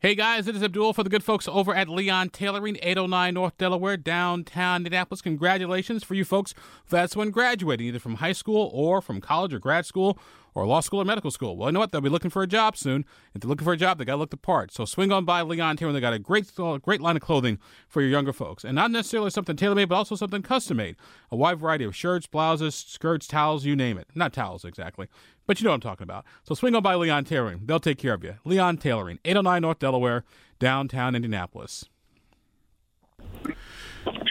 Hey 0.00 0.14
guys, 0.14 0.46
it 0.46 0.54
is 0.54 0.62
Abdul 0.62 0.92
for 0.92 1.02
the 1.02 1.10
good 1.10 1.24
folks 1.24 1.48
over 1.48 1.74
at 1.74 1.88
Leon 1.88 2.28
Tailoring, 2.28 2.76
809 2.80 3.34
North 3.34 3.58
Delaware, 3.58 3.96
downtown 3.96 4.82
Indianapolis. 4.82 5.20
Congratulations 5.20 6.04
for 6.04 6.14
you 6.14 6.24
folks 6.24 6.54
that's 6.88 7.16
when 7.16 7.32
graduating, 7.32 7.88
either 7.88 7.98
from 7.98 8.14
high 8.14 8.30
school 8.30 8.70
or 8.72 9.02
from 9.02 9.20
college 9.20 9.52
or 9.52 9.58
grad 9.58 9.86
school 9.86 10.16
or 10.58 10.66
law 10.66 10.80
school 10.80 11.00
or 11.00 11.04
medical 11.04 11.30
school. 11.30 11.56
Well, 11.56 11.68
you 11.68 11.72
know 11.72 11.80
what? 11.80 11.92
They'll 11.92 12.00
be 12.00 12.08
looking 12.08 12.30
for 12.30 12.42
a 12.42 12.46
job 12.46 12.76
soon. 12.76 13.04
If 13.34 13.40
they're 13.40 13.48
looking 13.48 13.64
for 13.64 13.72
a 13.72 13.76
job, 13.76 13.98
they 13.98 14.04
got 14.04 14.14
to 14.14 14.18
look 14.18 14.30
the 14.30 14.36
part. 14.36 14.72
So 14.72 14.84
swing 14.84 15.12
on 15.12 15.24
by 15.24 15.42
Leon 15.42 15.76
Tailoring. 15.76 15.94
They 15.94 16.00
got 16.00 16.12
a 16.12 16.18
great, 16.18 16.50
uh, 16.58 16.78
great 16.78 17.00
line 17.00 17.16
of 17.16 17.22
clothing 17.22 17.58
for 17.88 18.00
your 18.00 18.10
younger 18.10 18.32
folks, 18.32 18.64
and 18.64 18.74
not 18.74 18.90
necessarily 18.90 19.30
something 19.30 19.56
tailor 19.56 19.74
made, 19.74 19.88
but 19.88 19.94
also 19.94 20.16
something 20.16 20.42
custom 20.42 20.78
made. 20.78 20.96
A 21.30 21.36
wide 21.36 21.60
variety 21.60 21.84
of 21.84 21.94
shirts, 21.94 22.26
blouses, 22.26 22.74
skirts, 22.74 23.26
towels, 23.26 23.64
you 23.64 23.76
name 23.76 23.98
it. 23.98 24.08
Not 24.14 24.32
towels 24.32 24.64
exactly, 24.64 25.06
but 25.46 25.60
you 25.60 25.64
know 25.64 25.70
what 25.70 25.76
I'm 25.76 25.80
talking 25.80 26.04
about. 26.04 26.24
So 26.42 26.54
swing 26.54 26.74
on 26.74 26.82
by 26.82 26.96
Leon 26.96 27.24
Tailoring. 27.24 27.62
They'll 27.64 27.80
take 27.80 27.98
care 27.98 28.14
of 28.14 28.24
you. 28.24 28.34
Leon 28.44 28.78
Tailoring, 28.78 29.20
809 29.24 29.62
North 29.62 29.78
Delaware, 29.78 30.24
downtown 30.58 31.14
Indianapolis. 31.14 31.88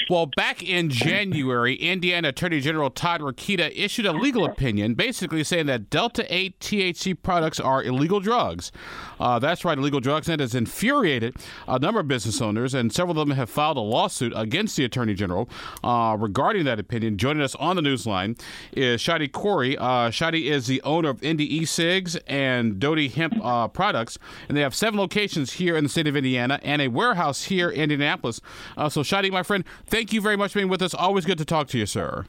Well, 0.09 0.27
back 0.37 0.63
in 0.63 0.89
January, 0.89 1.75
Indiana 1.75 2.29
Attorney 2.29 2.61
General 2.61 2.89
Todd 2.89 3.19
Rokita 3.19 3.73
issued 3.75 4.05
a 4.05 4.13
legal 4.13 4.45
opinion 4.45 4.93
basically 4.93 5.43
saying 5.43 5.65
that 5.65 5.89
Delta 5.89 6.25
8 6.33 6.57
THC 6.59 7.21
products 7.21 7.59
are 7.59 7.83
illegal 7.83 8.21
drugs. 8.21 8.71
Uh, 9.19 9.37
that's 9.39 9.65
right, 9.65 9.77
illegal 9.77 9.99
drugs. 9.99 10.29
And 10.29 10.39
it 10.39 10.43
has 10.43 10.55
infuriated 10.55 11.35
a 11.67 11.77
number 11.77 11.99
of 11.99 12.07
business 12.07 12.39
owners, 12.39 12.73
and 12.73 12.93
several 12.93 13.19
of 13.19 13.27
them 13.27 13.35
have 13.35 13.49
filed 13.49 13.75
a 13.75 13.81
lawsuit 13.81 14.31
against 14.35 14.77
the 14.77 14.85
Attorney 14.85 15.13
General 15.13 15.49
uh, 15.83 16.15
regarding 16.17 16.63
that 16.65 16.79
opinion. 16.79 17.17
Joining 17.17 17.43
us 17.43 17.55
on 17.55 17.75
the 17.75 17.81
newsline 17.81 18.39
is 18.71 19.01
Shadi 19.01 19.29
Corey. 19.29 19.77
Uh, 19.77 20.09
Shadi 20.09 20.45
is 20.45 20.67
the 20.67 20.81
owner 20.83 21.09
of 21.09 21.21
Indy 21.21 21.57
E-Cigs 21.57 22.15
and 22.27 22.79
Doty 22.79 23.09
Hemp 23.09 23.43
uh, 23.43 23.67
Products, 23.67 24.17
and 24.47 24.55
they 24.55 24.61
have 24.61 24.73
seven 24.73 24.97
locations 24.97 25.53
here 25.53 25.75
in 25.75 25.83
the 25.83 25.89
state 25.89 26.07
of 26.07 26.15
Indiana 26.15 26.61
and 26.63 26.81
a 26.81 26.87
warehouse 26.87 27.43
here 27.43 27.69
in 27.69 27.91
Indianapolis. 27.91 28.39
Uh, 28.77 28.87
so, 28.87 29.01
Shadi, 29.01 29.31
my 29.31 29.43
friend, 29.43 29.65
thank 29.97 30.13
you 30.13 30.21
very 30.21 30.37
much 30.37 30.53
for 30.53 30.59
being 30.59 30.69
with 30.69 30.83
us. 30.83 30.93
Always 30.93 31.25
good 31.25 31.39
to 31.39 31.45
talk 31.45 31.67
to 31.69 31.77
you, 31.79 31.87
sir. 31.87 32.25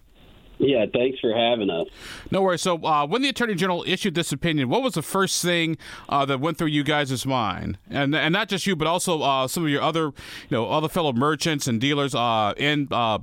Yeah, 0.56 0.86
thanks 0.92 1.20
for 1.20 1.34
having 1.36 1.68
us. 1.68 1.86
No 2.30 2.40
worries. 2.40 2.62
So, 2.62 2.82
uh, 2.82 3.06
when 3.06 3.20
the 3.20 3.28
attorney 3.28 3.54
general 3.54 3.84
issued 3.86 4.14
this 4.14 4.32
opinion, 4.32 4.70
what 4.70 4.82
was 4.82 4.94
the 4.94 5.02
first 5.02 5.42
thing 5.42 5.76
uh, 6.08 6.24
that 6.24 6.40
went 6.40 6.56
through 6.56 6.68
you 6.68 6.82
guys' 6.82 7.26
mind, 7.26 7.78
and 7.90 8.16
and 8.16 8.32
not 8.32 8.48
just 8.48 8.66
you, 8.66 8.74
but 8.74 8.88
also 8.88 9.20
uh, 9.20 9.46
some 9.46 9.64
of 9.64 9.68
your 9.68 9.82
other, 9.82 10.04
you 10.04 10.12
know, 10.50 10.68
other 10.68 10.88
fellow 10.88 11.12
merchants 11.12 11.68
and 11.68 11.78
dealers 11.80 12.14
uh, 12.14 12.54
in 12.56 12.88
uh, 12.90 13.18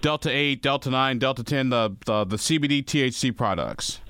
Delta 0.00 0.30
Eight, 0.30 0.62
Delta 0.62 0.90
Nine, 0.90 1.18
Delta 1.18 1.44
Ten, 1.44 1.68
the, 1.68 1.94
the 2.06 2.24
the 2.24 2.36
CBD 2.36 2.82
THC 2.82 3.36
products. 3.36 4.00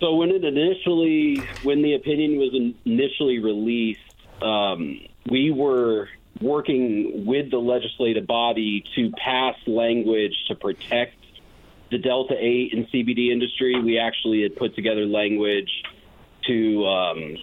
So 0.00 0.14
when 0.14 0.30
it 0.30 0.42
initially, 0.42 1.42
when 1.62 1.82
the 1.82 1.94
opinion 1.94 2.38
was 2.38 2.72
initially 2.84 3.40
released, 3.40 4.00
um, 4.42 5.00
we 5.30 5.52
were 5.52 6.08
working 6.40 7.26
with 7.26 7.50
the 7.50 7.58
legislative 7.58 8.26
body 8.26 8.84
to 8.94 9.10
pass 9.12 9.56
language 9.66 10.34
to 10.48 10.54
protect 10.54 11.14
the 11.90 11.98
Delta 11.98 12.34
8 12.38 12.74
and 12.74 12.88
CBD 12.88 13.30
industry. 13.30 13.80
We 13.80 13.98
actually 13.98 14.42
had 14.42 14.56
put 14.56 14.74
together 14.74 15.06
language 15.06 15.70
to 16.46 16.86
um, 16.86 17.36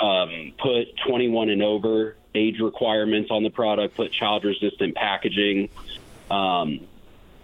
um, 0.00 0.52
put 0.58 0.96
21 1.06 1.50
and 1.50 1.62
over 1.62 2.16
age 2.34 2.60
requirements 2.60 3.30
on 3.30 3.42
the 3.42 3.50
product, 3.50 3.96
put 3.96 4.12
child 4.12 4.44
resistant 4.44 4.94
packaging. 4.94 5.70
Um, 6.30 6.80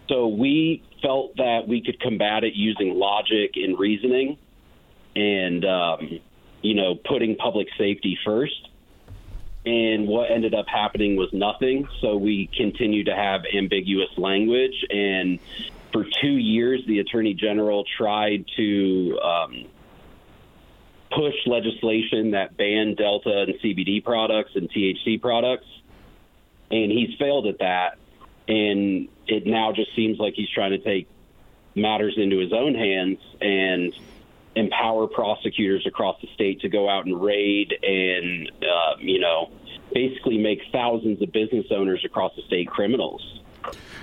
so 0.08 0.28
we 0.28 0.82
felt 1.00 1.36
that 1.36 1.66
we 1.66 1.82
could 1.82 2.00
combat 2.00 2.44
it 2.44 2.54
using 2.54 2.94
logic 2.94 3.52
and 3.54 3.78
reasoning 3.78 4.36
and, 5.16 5.64
um, 5.64 6.20
you 6.60 6.74
know, 6.74 6.94
putting 6.94 7.36
public 7.36 7.68
safety 7.78 8.18
first 8.24 8.68
and 9.64 10.08
what 10.08 10.30
ended 10.30 10.54
up 10.54 10.66
happening 10.66 11.16
was 11.16 11.32
nothing. 11.32 11.88
So 12.00 12.16
we 12.16 12.48
continue 12.56 13.04
to 13.04 13.14
have 13.14 13.42
ambiguous 13.56 14.10
language. 14.16 14.84
And 14.90 15.38
for 15.92 16.04
two 16.20 16.32
years, 16.32 16.84
the 16.86 16.98
attorney 16.98 17.34
general 17.34 17.84
tried 17.96 18.46
to 18.56 19.20
um, 19.22 19.64
push 21.10 21.34
legislation 21.46 22.32
that 22.32 22.56
banned 22.56 22.96
Delta 22.96 23.44
and 23.46 23.54
CBD 23.60 24.02
products 24.02 24.52
and 24.56 24.68
THC 24.70 25.20
products. 25.20 25.66
And 26.70 26.90
he's 26.90 27.16
failed 27.18 27.46
at 27.46 27.58
that. 27.58 27.98
And 28.48 29.08
it 29.28 29.46
now 29.46 29.72
just 29.72 29.94
seems 29.94 30.18
like 30.18 30.34
he's 30.34 30.50
trying 30.50 30.72
to 30.72 30.78
take 30.78 31.08
matters 31.74 32.14
into 32.16 32.38
his 32.38 32.52
own 32.52 32.74
hands 32.74 33.18
and 33.40 33.94
empower 34.54 35.06
prosecutors 35.06 35.86
across 35.86 36.20
the 36.20 36.28
state 36.34 36.60
to 36.60 36.68
go 36.68 36.88
out 36.88 37.06
and 37.06 37.20
raid 37.20 37.72
and, 37.82 38.50
uh, 38.62 38.96
you 38.98 39.18
know, 39.18 39.50
basically 39.92 40.38
make 40.38 40.60
thousands 40.72 41.22
of 41.22 41.32
business 41.32 41.66
owners 41.70 42.02
across 42.04 42.34
the 42.36 42.42
state 42.42 42.68
criminals. 42.68 43.40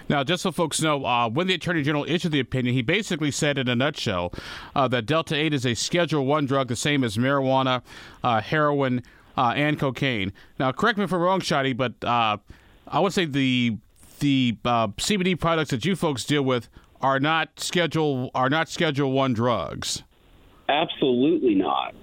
Now, 0.07 0.23
just 0.23 0.41
so 0.41 0.51
folks 0.51 0.81
know, 0.81 1.05
uh, 1.05 1.29
when 1.29 1.45
the 1.45 1.53
Attorney 1.53 1.83
General 1.83 2.03
issued 2.05 2.31
the 2.31 2.39
opinion, 2.39 2.73
he 2.73 2.81
basically 2.81 3.29
said 3.29 3.59
in 3.59 3.67
a 3.67 3.75
nutshell 3.75 4.33
uh, 4.75 4.87
that 4.87 5.05
Delta 5.05 5.35
8 5.35 5.53
is 5.53 5.65
a 5.65 5.75
Schedule 5.75 6.25
1 6.25 6.47
drug, 6.47 6.67
the 6.67 6.75
same 6.75 7.03
as 7.03 7.15
marijuana, 7.17 7.83
uh, 8.23 8.41
heroin, 8.41 9.03
uh, 9.37 9.53
and 9.55 9.79
cocaine. 9.79 10.33
Now, 10.57 10.71
correct 10.71 10.97
me 10.97 11.03
if 11.03 11.13
I'm 11.13 11.21
wrong, 11.21 11.41
Shadi, 11.41 11.77
but 11.77 11.93
uh, 12.03 12.37
I 12.87 12.99
would 12.99 13.13
say 13.13 13.25
the 13.25 13.77
the 14.19 14.57
CBD 14.63 15.39
products 15.39 15.69
that 15.69 15.85
you 15.85 15.95
folks 15.95 16.25
deal 16.25 16.41
with 16.41 16.67
are 17.01 17.21
not 17.21 17.57
schedule 17.57 18.31
are 18.35 18.49
not 18.49 18.67
Schedule 18.67 19.13
1 19.13 19.33
drugs. 19.33 20.03
Absolutely 20.69 21.55
not. 21.55 21.95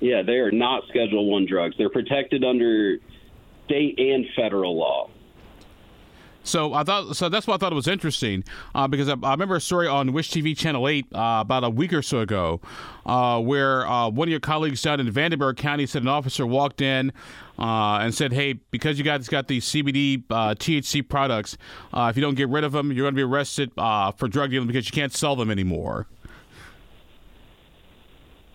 Yeah, 0.00 0.22
they 0.22 0.34
are 0.34 0.52
not 0.52 0.84
Schedule 0.88 1.28
One 1.30 1.46
drugs. 1.46 1.74
They're 1.76 1.90
protected 1.90 2.44
under 2.44 2.98
state 3.66 3.98
and 3.98 4.24
federal 4.36 4.78
law. 4.78 5.10
So 6.44 6.72
I 6.72 6.84
thought 6.84 7.14
so. 7.14 7.28
That's 7.28 7.46
why 7.46 7.56
I 7.56 7.58
thought 7.58 7.72
it 7.72 7.74
was 7.74 7.88
interesting 7.88 8.44
uh, 8.74 8.86
because 8.86 9.08
I, 9.08 9.16
I, 9.22 9.32
remember 9.32 9.56
a 9.56 9.60
story 9.60 9.86
on 9.86 10.12
Wish 10.12 10.30
TV 10.30 10.56
Channel 10.56 10.88
Eight 10.88 11.06
uh, 11.12 11.38
about 11.40 11.64
a 11.64 11.68
week 11.68 11.92
or 11.92 12.00
so 12.00 12.20
ago, 12.20 12.60
uh, 13.04 13.40
where 13.40 13.86
uh, 13.86 14.08
one 14.08 14.28
of 14.28 14.30
your 14.30 14.40
colleagues 14.40 14.80
down 14.80 15.00
in 15.00 15.10
Vanderburgh 15.10 15.56
County 15.56 15.84
said 15.84 16.02
an 16.02 16.08
officer 16.08 16.46
walked 16.46 16.80
in 16.80 17.12
uh, 17.58 17.98
and 18.00 18.14
said, 18.14 18.32
"Hey, 18.32 18.54
because 18.70 18.96
you 18.96 19.04
guys 19.04 19.28
got 19.28 19.48
these 19.48 19.66
CBD 19.66 20.22
uh, 20.30 20.54
THC 20.54 21.06
products, 21.06 21.58
if 21.92 22.16
you 22.16 22.22
don't 22.22 22.36
get 22.36 22.48
rid 22.48 22.64
of 22.64 22.72
them, 22.72 22.92
you're 22.92 23.04
going 23.04 23.14
to 23.14 23.18
be 23.18 23.22
arrested 23.22 23.70
for 23.74 24.28
drug 24.28 24.50
dealing 24.50 24.68
because 24.68 24.86
you 24.86 24.92
can't 24.92 25.12
sell 25.12 25.36
them 25.36 25.50
anymore." 25.50 26.06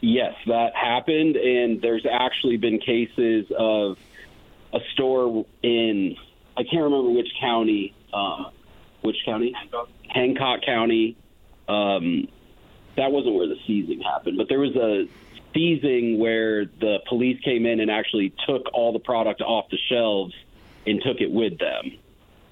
Yes, 0.06 0.36
that 0.48 0.76
happened, 0.76 1.38
and 1.38 1.82
there's 1.82 2.06
actually 2.06 2.58
been 2.58 2.80
cases 2.80 3.46
of 3.58 3.98
a 4.74 4.80
store 4.92 5.46
in 5.62 6.18
I 6.58 6.64
can't 6.64 6.84
remember 6.84 7.12
which 7.12 7.30
county, 7.40 7.94
uh, 8.14 8.50
which 9.00 9.16
county, 9.24 9.54
Hancock, 9.54 9.88
Hancock 10.10 10.60
County. 10.66 11.16
Um, 11.70 12.28
that 12.98 13.14
wasn't 13.14 13.36
where 13.36 13.48
the 13.48 13.56
seizing 13.66 14.02
happened, 14.02 14.38
but 14.38 14.50
there 14.50 14.60
was 14.60 14.76
a 14.76 15.08
seizing 15.54 16.20
where 16.20 16.66
the 16.66 16.98
police 17.08 17.40
came 17.40 17.66
in 17.66 17.80
and 17.80 17.90
actually 17.90 18.34
took 18.46 18.74
all 18.74 18.92
the 18.92 19.00
product 19.00 19.40
off 19.40 19.70
the 19.72 19.80
shelves 19.90 20.34
and 20.86 21.02
took 21.02 21.22
it 21.22 21.32
with 21.32 21.58
them. 21.60 21.98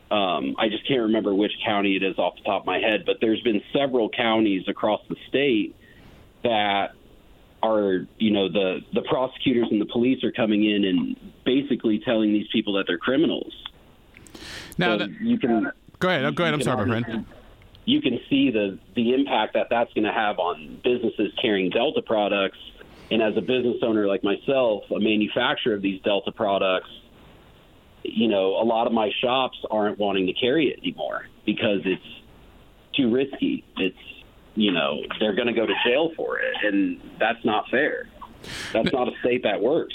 Um, 0.10 0.56
I 0.58 0.70
just 0.70 0.88
can't 0.88 1.02
remember 1.02 1.36
which 1.36 1.52
county 1.66 1.98
it 1.98 2.04
is 2.04 2.18
off 2.18 2.38
the 2.38 2.44
top 2.44 2.62
of 2.62 2.66
my 2.66 2.80
head, 2.80 3.04
but 3.06 3.18
there's 3.20 3.42
been 3.42 3.62
several 3.74 4.08
counties 4.08 4.70
across 4.70 5.02
the 5.10 5.18
state 5.28 5.76
that 6.44 6.94
are 7.64 8.08
you 8.18 8.32
know 8.32 8.50
the 8.50 8.80
the 8.94 9.02
prosecutors 9.04 9.68
and 9.72 9.80
the 9.80 9.86
police 9.86 10.24
are 10.24 10.32
coming 10.32 10.70
in 10.70 10.86
and 10.86 11.16
basically 11.46 12.00
telling 12.00 12.34
these 12.34 12.48
people 12.52 12.74
that 12.74 12.86
they're 12.88 12.98
criminals. 12.98 13.54
Now 14.78 14.98
so 14.98 15.08
you 15.22 15.38
can 15.38 15.72
go 16.00 16.10
ahead. 16.10 16.36
Go 16.36 16.44
ahead. 16.44 16.54
I'm 16.54 16.62
sorry, 16.62 16.86
my 16.86 17.02
friend. 17.02 17.26
You 17.86 18.02
can 18.02 18.20
see 18.30 18.52
the 18.52 18.80
the 18.96 19.14
impact 19.14 19.54
that 19.54 19.68
that's 19.70 19.94
going 19.94 20.06
to 20.06 20.14
have 20.14 20.40
on 20.40 20.80
businesses 20.84 21.34
carrying 21.42 21.70
Delta 21.70 22.02
products, 22.02 22.60
and 23.10 23.22
as 23.22 23.36
a 23.38 23.42
business 23.42 23.78
owner 23.82 24.08
like 24.08 24.24
myself, 24.24 24.84
a 24.92 25.00
manufacturer 25.00 25.74
of 25.76 25.82
these 25.82 26.02
Delta 26.02 26.32
products, 26.32 26.90
you 28.03 28.28
know, 28.28 28.56
a 28.62 28.66
lot 28.66 28.88
of 28.88 28.94
my 28.94 29.12
shops 29.22 29.58
aren't 29.70 29.97
wanting 30.00 30.28
to 30.28 30.34
carry 30.34 30.68
it 30.68 30.80
anymore 30.80 31.28
because 31.46 31.82
it's 31.85 32.22
too 32.96 33.12
risky. 33.12 33.64
It's 33.78 33.97
you 34.56 34.72
know, 34.72 35.02
they're 35.20 35.36
going 35.36 35.48
to 35.48 35.53
go 35.53 35.66
to 35.66 35.74
jail 35.86 36.12
for 36.16 36.40
it, 36.40 36.53
and 36.64 37.00
that's 37.20 37.44
not 37.46 37.70
fair. 37.70 38.08
That's 38.74 38.92
not 38.92 39.08
a 39.08 39.12
state 39.20 39.44
that 39.44 39.62
works. 39.62 39.94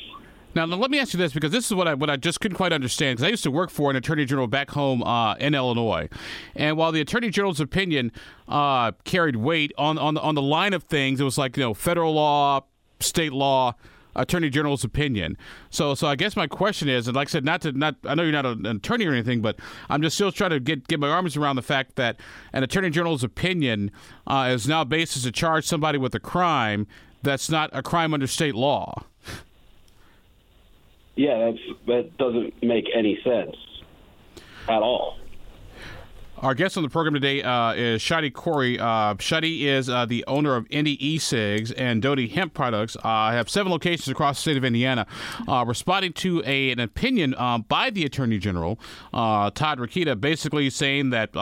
Now, 0.54 0.64
let 0.64 0.90
me 0.90 0.98
ask 0.98 1.12
you 1.12 1.18
this 1.18 1.34
because 1.34 1.52
this 1.52 1.66
is 1.66 1.74
what 1.74 1.86
I 1.86 1.92
what 1.92 2.08
I 2.08 2.16
just 2.16 2.40
couldn't 2.40 2.56
quite 2.56 2.72
understand 2.72 3.18
because 3.18 3.26
I 3.26 3.30
used 3.30 3.42
to 3.42 3.50
work 3.50 3.68
for 3.68 3.90
an 3.90 3.96
attorney 3.96 4.24
general 4.24 4.46
back 4.46 4.70
home 4.70 5.02
uh, 5.02 5.34
in 5.34 5.54
Illinois, 5.54 6.08
and 6.54 6.78
while 6.78 6.92
the 6.92 7.02
attorney 7.02 7.28
general's 7.28 7.60
opinion 7.60 8.10
uh, 8.48 8.92
carried 9.04 9.36
weight 9.36 9.72
on 9.76 9.98
on 9.98 10.14
the, 10.14 10.20
on 10.22 10.34
the 10.34 10.40
line 10.40 10.72
of 10.72 10.84
things, 10.84 11.20
it 11.20 11.24
was 11.24 11.36
like 11.36 11.58
you 11.58 11.62
know 11.62 11.74
federal 11.74 12.14
law, 12.14 12.62
state 13.00 13.34
law, 13.34 13.74
attorney 14.16 14.50
general's 14.50 14.84
opinion. 14.84 15.36
So, 15.70 15.94
so 15.94 16.06
I 16.06 16.16
guess 16.16 16.36
my 16.36 16.46
question 16.46 16.88
is, 16.88 17.06
and 17.06 17.16
like 17.16 17.28
I 17.28 17.30
said, 17.30 17.44
not 17.44 17.60
to 17.62 17.72
not, 17.72 17.96
I 18.04 18.14
know 18.14 18.22
you're 18.22 18.32
not 18.32 18.46
an 18.46 18.66
attorney 18.66 19.06
or 19.06 19.12
anything, 19.12 19.40
but 19.40 19.56
I'm 19.88 20.02
just 20.02 20.16
still 20.16 20.32
trying 20.32 20.50
to 20.50 20.60
get 20.60 20.88
get 20.88 21.00
my 21.00 21.08
arms 21.08 21.36
around 21.36 21.56
the 21.56 21.62
fact 21.62 21.96
that 21.96 22.16
an 22.52 22.62
attorney 22.62 22.90
general's 22.90 23.22
opinion 23.22 23.90
uh, 24.26 24.50
is 24.52 24.66
now 24.66 24.84
basis 24.84 25.22
to 25.22 25.32
charge 25.32 25.64
somebody 25.66 25.98
with 25.98 26.14
a 26.14 26.20
crime 26.20 26.86
that's 27.22 27.50
not 27.50 27.70
a 27.72 27.82
crime 27.82 28.14
under 28.14 28.26
state 28.26 28.54
law. 28.54 29.02
yeah, 31.16 31.50
that's 31.50 31.78
that 31.86 32.16
doesn't 32.18 32.62
make 32.62 32.86
any 32.94 33.20
sense 33.22 33.56
at 34.68 34.82
all. 34.82 35.18
Our 36.42 36.54
guest 36.54 36.76
on 36.76 36.82
the 36.82 36.90
program 36.90 37.14
today 37.14 37.42
uh, 37.42 37.72
is 37.72 38.02
Shadi 38.02 38.30
Corey. 38.30 38.78
Uh, 38.78 39.14
Shadi 39.14 39.62
is 39.62 39.88
uh, 39.88 40.04
the 40.04 40.22
owner 40.26 40.54
of 40.54 40.66
Indy 40.68 41.04
e-cigs 41.04 41.72
and 41.72 42.02
Doty 42.02 42.28
Hemp 42.28 42.52
Products. 42.52 42.94
Uh, 43.02 43.30
have 43.30 43.48
seven 43.48 43.72
locations 43.72 44.08
across 44.08 44.36
the 44.36 44.42
state 44.42 44.56
of 44.58 44.64
Indiana. 44.64 45.06
Uh, 45.48 45.64
responding 45.66 46.12
to 46.12 46.42
a, 46.44 46.70
an 46.72 46.78
opinion 46.78 47.34
um, 47.38 47.62
by 47.62 47.88
the 47.88 48.04
Attorney 48.04 48.36
General, 48.36 48.78
uh, 49.14 49.50
Todd 49.50 49.78
Rokita, 49.78 50.20
basically 50.20 50.68
saying 50.68 51.08
that 51.10 51.34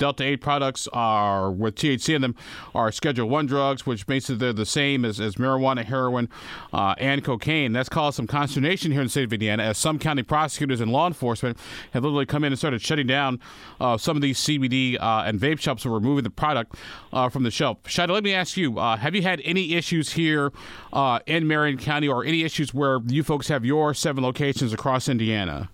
Delta 0.00 0.24
8 0.24 0.40
products 0.40 0.88
are, 0.94 1.50
with 1.50 1.76
THC 1.76 2.14
in 2.16 2.22
them, 2.22 2.34
are 2.74 2.90
Schedule 2.90 3.28
1 3.28 3.46
drugs, 3.46 3.84
which 3.84 4.06
basically 4.06 4.36
they're 4.36 4.54
the 4.54 4.64
same 4.64 5.04
as, 5.04 5.20
as 5.20 5.34
marijuana, 5.36 5.84
heroin, 5.84 6.28
uh, 6.72 6.94
and 6.96 7.22
cocaine. 7.22 7.72
That's 7.72 7.90
caused 7.90 8.16
some 8.16 8.26
consternation 8.26 8.92
here 8.92 9.02
in 9.02 9.06
the 9.06 9.10
state 9.10 9.24
of 9.24 9.32
Indiana 9.34 9.62
as 9.62 9.76
some 9.76 9.98
county 9.98 10.22
prosecutors 10.22 10.80
and 10.80 10.90
law 10.90 11.06
enforcement 11.06 11.58
have 11.92 12.02
literally 12.02 12.24
come 12.24 12.44
in 12.44 12.52
and 12.52 12.58
started 12.58 12.80
shutting 12.80 13.06
down 13.06 13.40
uh, 13.78 13.98
some 13.98 14.16
of 14.16 14.22
these 14.22 14.38
CBD 14.38 14.96
uh, 14.98 15.24
and 15.26 15.38
vape 15.38 15.60
shops 15.60 15.84
and 15.84 15.92
removing 15.92 16.24
the 16.24 16.30
product 16.30 16.76
uh, 17.12 17.28
from 17.28 17.42
the 17.42 17.50
shelf. 17.50 17.82
Shadi, 17.84 18.08
let 18.08 18.24
me 18.24 18.32
ask 18.32 18.56
you 18.56 18.78
uh, 18.78 18.96
have 18.96 19.14
you 19.14 19.20
had 19.20 19.42
any 19.44 19.74
issues 19.74 20.14
here 20.14 20.50
uh, 20.94 21.20
in 21.26 21.46
Marion 21.46 21.76
County 21.76 22.08
or 22.08 22.24
any 22.24 22.42
issues 22.42 22.72
where 22.72 23.00
you 23.06 23.22
folks 23.22 23.48
have 23.48 23.66
your 23.66 23.92
seven 23.92 24.24
locations 24.24 24.72
across 24.72 25.10
Indiana? 25.10 25.68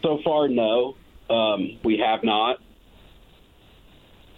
So 0.00 0.20
far, 0.24 0.46
no. 0.46 0.94
Um, 1.28 1.78
we 1.82 1.96
have 1.98 2.22
not 2.22 2.58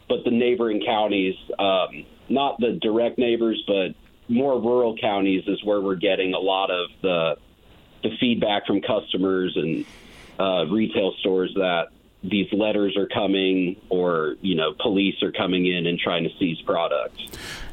but 0.09 0.25
the 0.25 0.31
neighboring 0.31 0.83
counties, 0.85 1.35
um, 1.59 2.05
not 2.29 2.59
the 2.61 2.79
direct 2.81 3.19
neighbors, 3.19 3.63
but 3.67 3.95
more 4.29 4.61
rural 4.61 4.97
counties 4.97 5.45
is 5.47 5.63
where 5.65 5.81
we're 5.81 5.97
getting 5.97 6.35
a 6.35 6.39
lot 6.39 6.71
of 6.71 6.91
the 7.03 7.37
the 8.03 8.11
feedback 8.21 8.67
from 8.67 8.81
customers 8.83 9.57
and 9.57 9.85
uh, 10.39 10.67
retail 10.67 11.13
stores 11.21 11.51
that 11.55 11.87
these 12.23 12.47
letters 12.53 12.97
are 12.97 13.07
coming 13.07 13.77
or 13.89 14.37
you 14.41 14.55
know 14.55 14.75
police 14.81 15.15
are 15.23 15.33
coming 15.33 15.67
in 15.67 15.87
and 15.87 15.99
trying 15.99 16.25
to 16.25 16.31
seize 16.39 16.61
products. 16.63 17.23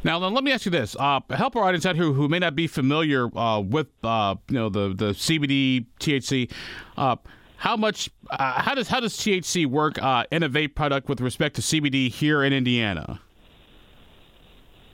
Now 0.03 0.17
let 0.17 0.43
me 0.43 0.51
ask 0.51 0.65
you 0.65 0.71
this. 0.71 0.95
Uh, 0.97 1.21
help 1.31 1.55
our 1.55 1.63
audience 1.63 1.85
out 1.85 1.95
here 1.95 2.11
who 2.11 2.27
may 2.27 2.39
not 2.39 2.55
be 2.55 2.67
familiar 2.67 3.35
uh, 3.37 3.59
with 3.59 3.87
uh, 4.03 4.35
you 4.49 4.55
know 4.55 4.69
the 4.69 4.93
the 4.93 5.11
cbd 5.11 5.85
thc 5.99 6.51
uh, 6.97 7.15
how 7.57 7.77
much? 7.77 8.09
Uh, 8.29 8.61
how 8.61 8.75
does 8.75 8.87
how 8.87 8.99
does 8.99 9.15
THC 9.17 9.65
work 9.65 10.01
uh, 10.01 10.25
in 10.31 10.43
a 10.43 10.49
vape 10.49 10.75
product 10.75 11.09
with 11.09 11.21
respect 11.21 11.55
to 11.55 11.61
CBD 11.61 12.11
here 12.11 12.43
in 12.43 12.53
Indiana? 12.53 13.21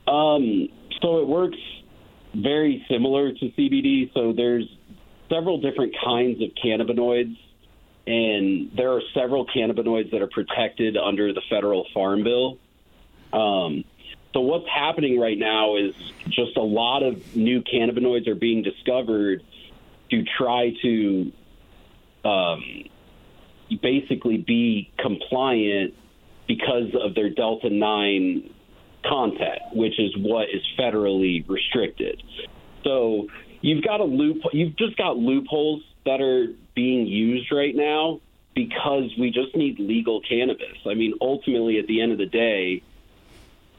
Um, 0.07 0.67
so 1.01 1.19
it 1.19 1.27
works 1.27 1.57
very 2.35 2.85
similar 2.89 3.31
to 3.31 3.45
CBD. 3.51 4.11
So 4.13 4.33
there's 4.33 4.65
several 5.29 5.61
different 5.61 5.95
kinds 6.03 6.41
of 6.41 6.49
cannabinoids, 6.63 7.37
and 8.07 8.71
there 8.75 8.91
are 8.93 9.01
several 9.13 9.45
cannabinoids 9.45 10.11
that 10.11 10.21
are 10.21 10.27
protected 10.27 10.97
under 10.97 11.33
the 11.33 11.41
federal 11.49 11.85
farm 11.93 12.23
bill. 12.23 12.57
Um, 13.31 13.83
so 14.33 14.41
what's 14.41 14.67
happening 14.67 15.19
right 15.19 15.37
now 15.37 15.75
is 15.75 15.95
just 16.29 16.55
a 16.57 16.61
lot 16.61 17.03
of 17.03 17.35
new 17.35 17.61
cannabinoids 17.61 18.27
are 18.27 18.35
being 18.35 18.61
discovered 18.61 19.43
to 20.11 20.23
try 20.37 20.71
to 20.81 21.31
um, 22.25 22.63
basically 23.81 24.37
be 24.37 24.91
compliant 24.97 25.93
because 26.47 26.93
of 26.99 27.15
their 27.15 27.29
Delta 27.29 27.69
9 27.69 28.49
content, 29.05 29.59
which 29.73 29.99
is 29.99 30.11
what 30.17 30.47
is 30.49 30.61
federally 30.77 31.47
restricted. 31.47 32.21
So 32.83 33.27
you've 33.61 33.83
got 33.83 33.99
a 33.99 34.05
loop. 34.05 34.41
You've 34.51 34.75
just 34.75 34.97
got 34.97 35.17
loopholes 35.17 35.83
that 36.05 36.21
are 36.21 36.47
being 36.75 37.07
used 37.07 37.51
right 37.51 37.75
now 37.75 38.19
because 38.55 39.11
we 39.17 39.31
just 39.31 39.55
need 39.55 39.79
legal 39.79 40.21
cannabis. 40.21 40.77
I 40.85 40.95
mean, 40.95 41.13
ultimately, 41.21 41.77
at 41.79 41.87
the 41.87 42.01
end 42.01 42.11
of 42.11 42.17
the 42.17 42.25
day, 42.25 42.81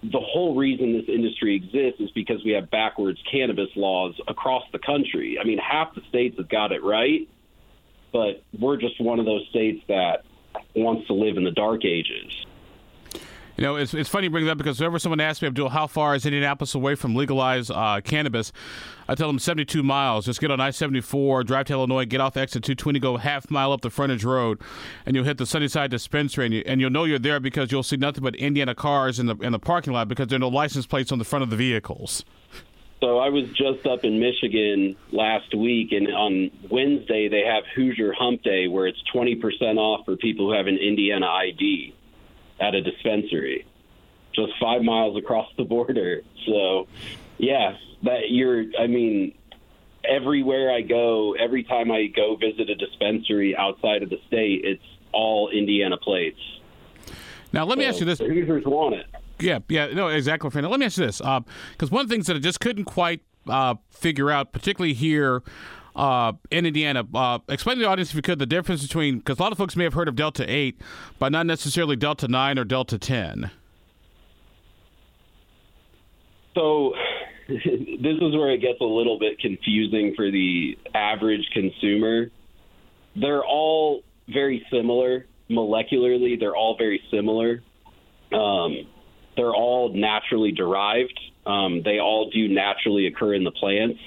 the 0.02 0.20
whole 0.20 0.54
reason 0.54 0.93
this 0.93 1.08
industry 1.08 1.56
exists 1.56 2.00
is 2.00 2.10
because 2.12 2.43
we 2.44 2.52
have 2.52 2.70
backwards 2.70 3.20
cannabis 3.31 3.69
laws 3.76 4.19
across 4.28 4.62
the 4.72 4.78
country. 4.78 5.38
I 5.38 5.44
mean, 5.44 5.58
half 5.58 5.94
the 5.94 6.00
states 6.08 6.38
have 6.38 6.48
got 6.48 6.72
it 6.72 6.82
right, 6.82 7.28
but 8.12 8.42
we're 8.58 8.76
just 8.76 9.00
one 9.00 9.18
of 9.18 9.26
those 9.26 9.46
states 9.50 9.82
that 9.88 10.24
wants 10.74 11.06
to 11.06 11.14
live 11.14 11.36
in 11.36 11.44
the 11.44 11.50
dark 11.50 11.84
ages. 11.84 12.46
You 13.60 13.66
know, 13.66 13.76
it's, 13.76 13.92
it's 13.92 14.08
funny 14.08 14.24
you 14.24 14.30
bring 14.30 14.46
that 14.46 14.52
up 14.52 14.58
because 14.58 14.80
whenever 14.80 14.98
someone 14.98 15.20
asks 15.20 15.42
me, 15.42 15.48
Abdul, 15.48 15.68
how 15.68 15.86
far 15.86 16.14
is 16.14 16.24
Indianapolis 16.24 16.74
away 16.74 16.94
from 16.94 17.14
legalized 17.14 17.70
uh, 17.70 18.00
cannabis? 18.02 18.52
I 19.06 19.14
tell 19.14 19.26
them 19.26 19.38
72 19.38 19.82
miles. 19.82 20.24
Just 20.24 20.40
get 20.40 20.50
on 20.50 20.60
I 20.60 20.70
74, 20.70 21.44
drive 21.44 21.66
to 21.66 21.74
Illinois, 21.74 22.06
get 22.06 22.22
off 22.22 22.38
exit 22.38 22.62
220, 22.62 22.98
go 23.00 23.18
half 23.18 23.50
mile 23.50 23.72
up 23.72 23.82
the 23.82 23.90
frontage 23.90 24.24
road, 24.24 24.62
and 25.04 25.14
you'll 25.14 25.26
hit 25.26 25.36
the 25.36 25.44
Sunnyside 25.44 25.90
dispensary, 25.90 26.46
and, 26.46 26.54
you, 26.54 26.62
and 26.64 26.80
you'll 26.80 26.88
know 26.88 27.04
you're 27.04 27.18
there 27.18 27.38
because 27.38 27.70
you'll 27.70 27.82
see 27.82 27.98
nothing 27.98 28.24
but 28.24 28.34
Indiana 28.36 28.74
cars 28.74 29.18
in 29.18 29.26
the, 29.26 29.36
in 29.36 29.52
the 29.52 29.58
parking 29.58 29.92
lot 29.92 30.08
because 30.08 30.28
there 30.28 30.36
are 30.36 30.40
no 30.40 30.48
license 30.48 30.86
plates 30.86 31.12
on 31.12 31.18
the 31.18 31.24
front 31.26 31.42
of 31.42 31.50
the 31.50 31.56
vehicles. 31.56 32.24
So 33.00 33.19
I 33.19 33.31
was 33.31 33.49
just 33.52 33.87
up 33.87 34.05
in 34.05 34.20
Michigan 34.20 34.94
last 35.11 35.55
week, 35.55 35.93
and 35.93 36.08
on 36.08 36.50
Wednesday 36.69 37.29
they 37.29 37.43
have 37.43 37.64
Hoosier 37.75 38.12
Hump 38.12 38.43
Day, 38.43 38.69
where 38.69 38.87
it's 38.87 39.02
20% 39.14 39.79
off 39.79 40.05
for 40.05 40.17
people 40.17 40.50
who 40.50 40.52
have 40.56 40.67
an 40.67 40.76
Indiana 40.76 41.26
ID 41.26 41.94
at 42.61 42.75
a 42.75 42.82
dispensary, 42.82 43.64
just 44.35 44.52
five 44.61 44.82
miles 44.82 45.17
across 45.17 45.49
the 45.56 45.64
border. 45.64 46.20
So, 46.47 46.88
yeah, 47.38 47.76
that 48.02 48.29
you're. 48.31 48.67
I 48.79 48.87
mean, 48.87 49.32
everywhere 50.05 50.70
I 50.70 50.82
go, 50.82 51.32
every 51.32 51.62
time 51.62 51.91
I 51.91 52.06
go 52.06 52.37
visit 52.37 52.69
a 52.69 52.75
dispensary 52.75 53.56
outside 53.56 54.03
of 54.03 54.11
the 54.11 54.20
state, 54.26 54.61
it's 54.64 54.85
all 55.12 55.49
Indiana 55.49 55.96
plates. 55.96 56.41
Now, 57.50 57.64
let 57.64 57.79
me 57.79 57.87
ask 57.87 57.99
you 57.99 58.05
this: 58.05 58.19
Hoosiers 58.19 58.64
want 58.67 58.96
it. 58.96 59.06
Yeah, 59.40 59.60
yeah, 59.69 59.87
no, 59.87 60.08
exactly. 60.08 60.50
Now, 60.60 60.69
let 60.69 60.81
me 60.81 60.87
ask 60.87 60.98
you 60.98 61.06
this, 61.06 61.19
because 61.19 61.42
uh, 61.82 61.87
one 61.88 62.02
of 62.02 62.08
the 62.08 62.14
things 62.14 62.26
that 62.26 62.37
I 62.37 62.38
just 62.38 62.60
couldn't 62.60 62.84
quite 62.84 63.22
uh, 63.48 63.75
figure 63.90 64.31
out, 64.31 64.52
particularly 64.52 64.94
here 64.94 65.42
uh, 65.96 66.32
in 66.50 66.66
Indiana, 66.66 67.06
uh, 67.14 67.38
explain 67.48 67.76
to 67.76 67.82
the 67.82 67.88
audience 67.88 68.10
if 68.10 68.16
you 68.16 68.22
could 68.22 68.38
the 68.38 68.46
difference 68.46 68.82
between, 68.82 69.19
because 69.19 69.38
a 69.38 69.42
lot 69.42 69.52
of 69.52 69.58
folks 69.58 69.76
may 69.76 69.84
have 69.84 69.94
heard 69.94 70.08
of 70.08 70.16
Delta 70.16 70.44
8, 70.48 70.81
but 71.19 71.32
not 71.32 71.46
necessarily 71.46 71.96
Delta 71.96 72.28
9 72.28 72.58
or 72.58 72.64
Delta 72.64 72.98
10. 72.98 73.50
So, 76.54 76.94
this 77.48 77.58
is 77.64 78.34
where 78.34 78.50
it 78.50 78.60
gets 78.60 78.81
a 78.81 78.84
little 78.84 79.19
bit 79.19 79.38
confusing 79.38 80.14
for 80.16 80.31
the 80.31 80.78
average 80.94 81.48
consumer. 81.53 82.31
They're 83.17 83.44
all 83.44 84.03
very 84.29 84.65
similar 84.70 85.26
molecularly, 85.50 86.38
they're 86.38 86.56
all 86.56 86.76
very 86.79 87.03
similar. 87.10 87.62
Um, 88.32 88.86
they're 89.41 89.55
all 89.55 89.89
naturally 89.94 90.53
derived. 90.53 91.19
Um, 91.47 91.81
they 91.82 91.99
all 91.99 92.29
do 92.29 92.47
naturally 92.47 93.06
occur 93.06 93.32
in 93.32 93.43
the 93.43 93.51
plants. 93.51 93.99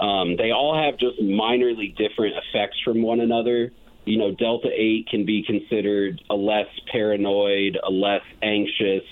Um, 0.00 0.36
they 0.36 0.50
all 0.50 0.74
have 0.82 0.98
just 0.98 1.20
minorly 1.20 1.94
different 1.94 2.36
effects 2.36 2.80
from 2.82 3.02
one 3.02 3.20
another. 3.20 3.72
You 4.06 4.16
know, 4.16 4.32
Delta 4.32 4.70
8 4.72 5.08
can 5.10 5.26
be 5.26 5.42
considered 5.42 6.22
a 6.30 6.34
less 6.34 6.68
paranoid, 6.90 7.76
a 7.82 7.90
less 7.90 8.22
anxious 8.42 9.04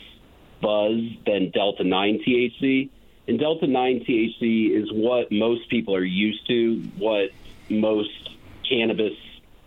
buzz 0.63 0.99
than 1.27 1.51
Delta 1.51 1.85
9 1.85 2.25
THC. 2.27 2.89
And 3.29 3.39
Delta 3.39 3.67
9 3.67 4.05
THC 4.09 4.71
is 4.71 4.91
what 4.93 5.31
most 5.31 5.69
people 5.69 5.95
are 5.95 6.05
used 6.05 6.47
to, 6.47 6.77
what 6.97 7.31
most 7.69 8.31
cannabis 8.67 9.13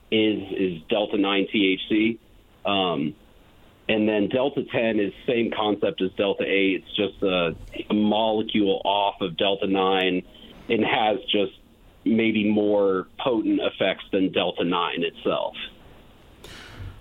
is, 0.09 0.41
is 0.53 0.81
Delta 0.89 1.17
9 1.19 1.47
THC. 1.53 2.17
Um, 2.65 3.13
and 3.89 4.07
then 4.07 4.27
Delta 4.27 4.63
10 4.63 4.99
is 4.99 5.13
same 5.25 5.51
concept 5.51 6.01
as 6.01 6.11
Delta 6.17 6.43
8. 6.43 6.83
It's 6.83 6.95
just 6.95 7.23
a, 7.23 7.55
a 7.89 7.93
molecule 7.93 8.81
off 8.83 9.21
of 9.21 9.37
Delta 9.37 9.67
9 9.67 10.23
and 10.69 10.85
has 10.85 11.19
just 11.31 11.53
maybe 12.03 12.49
more 12.49 13.07
potent 13.19 13.59
effects 13.61 14.03
than 14.11 14.31
Delta 14.31 14.63
9 14.63 15.03
itself. 15.03 15.55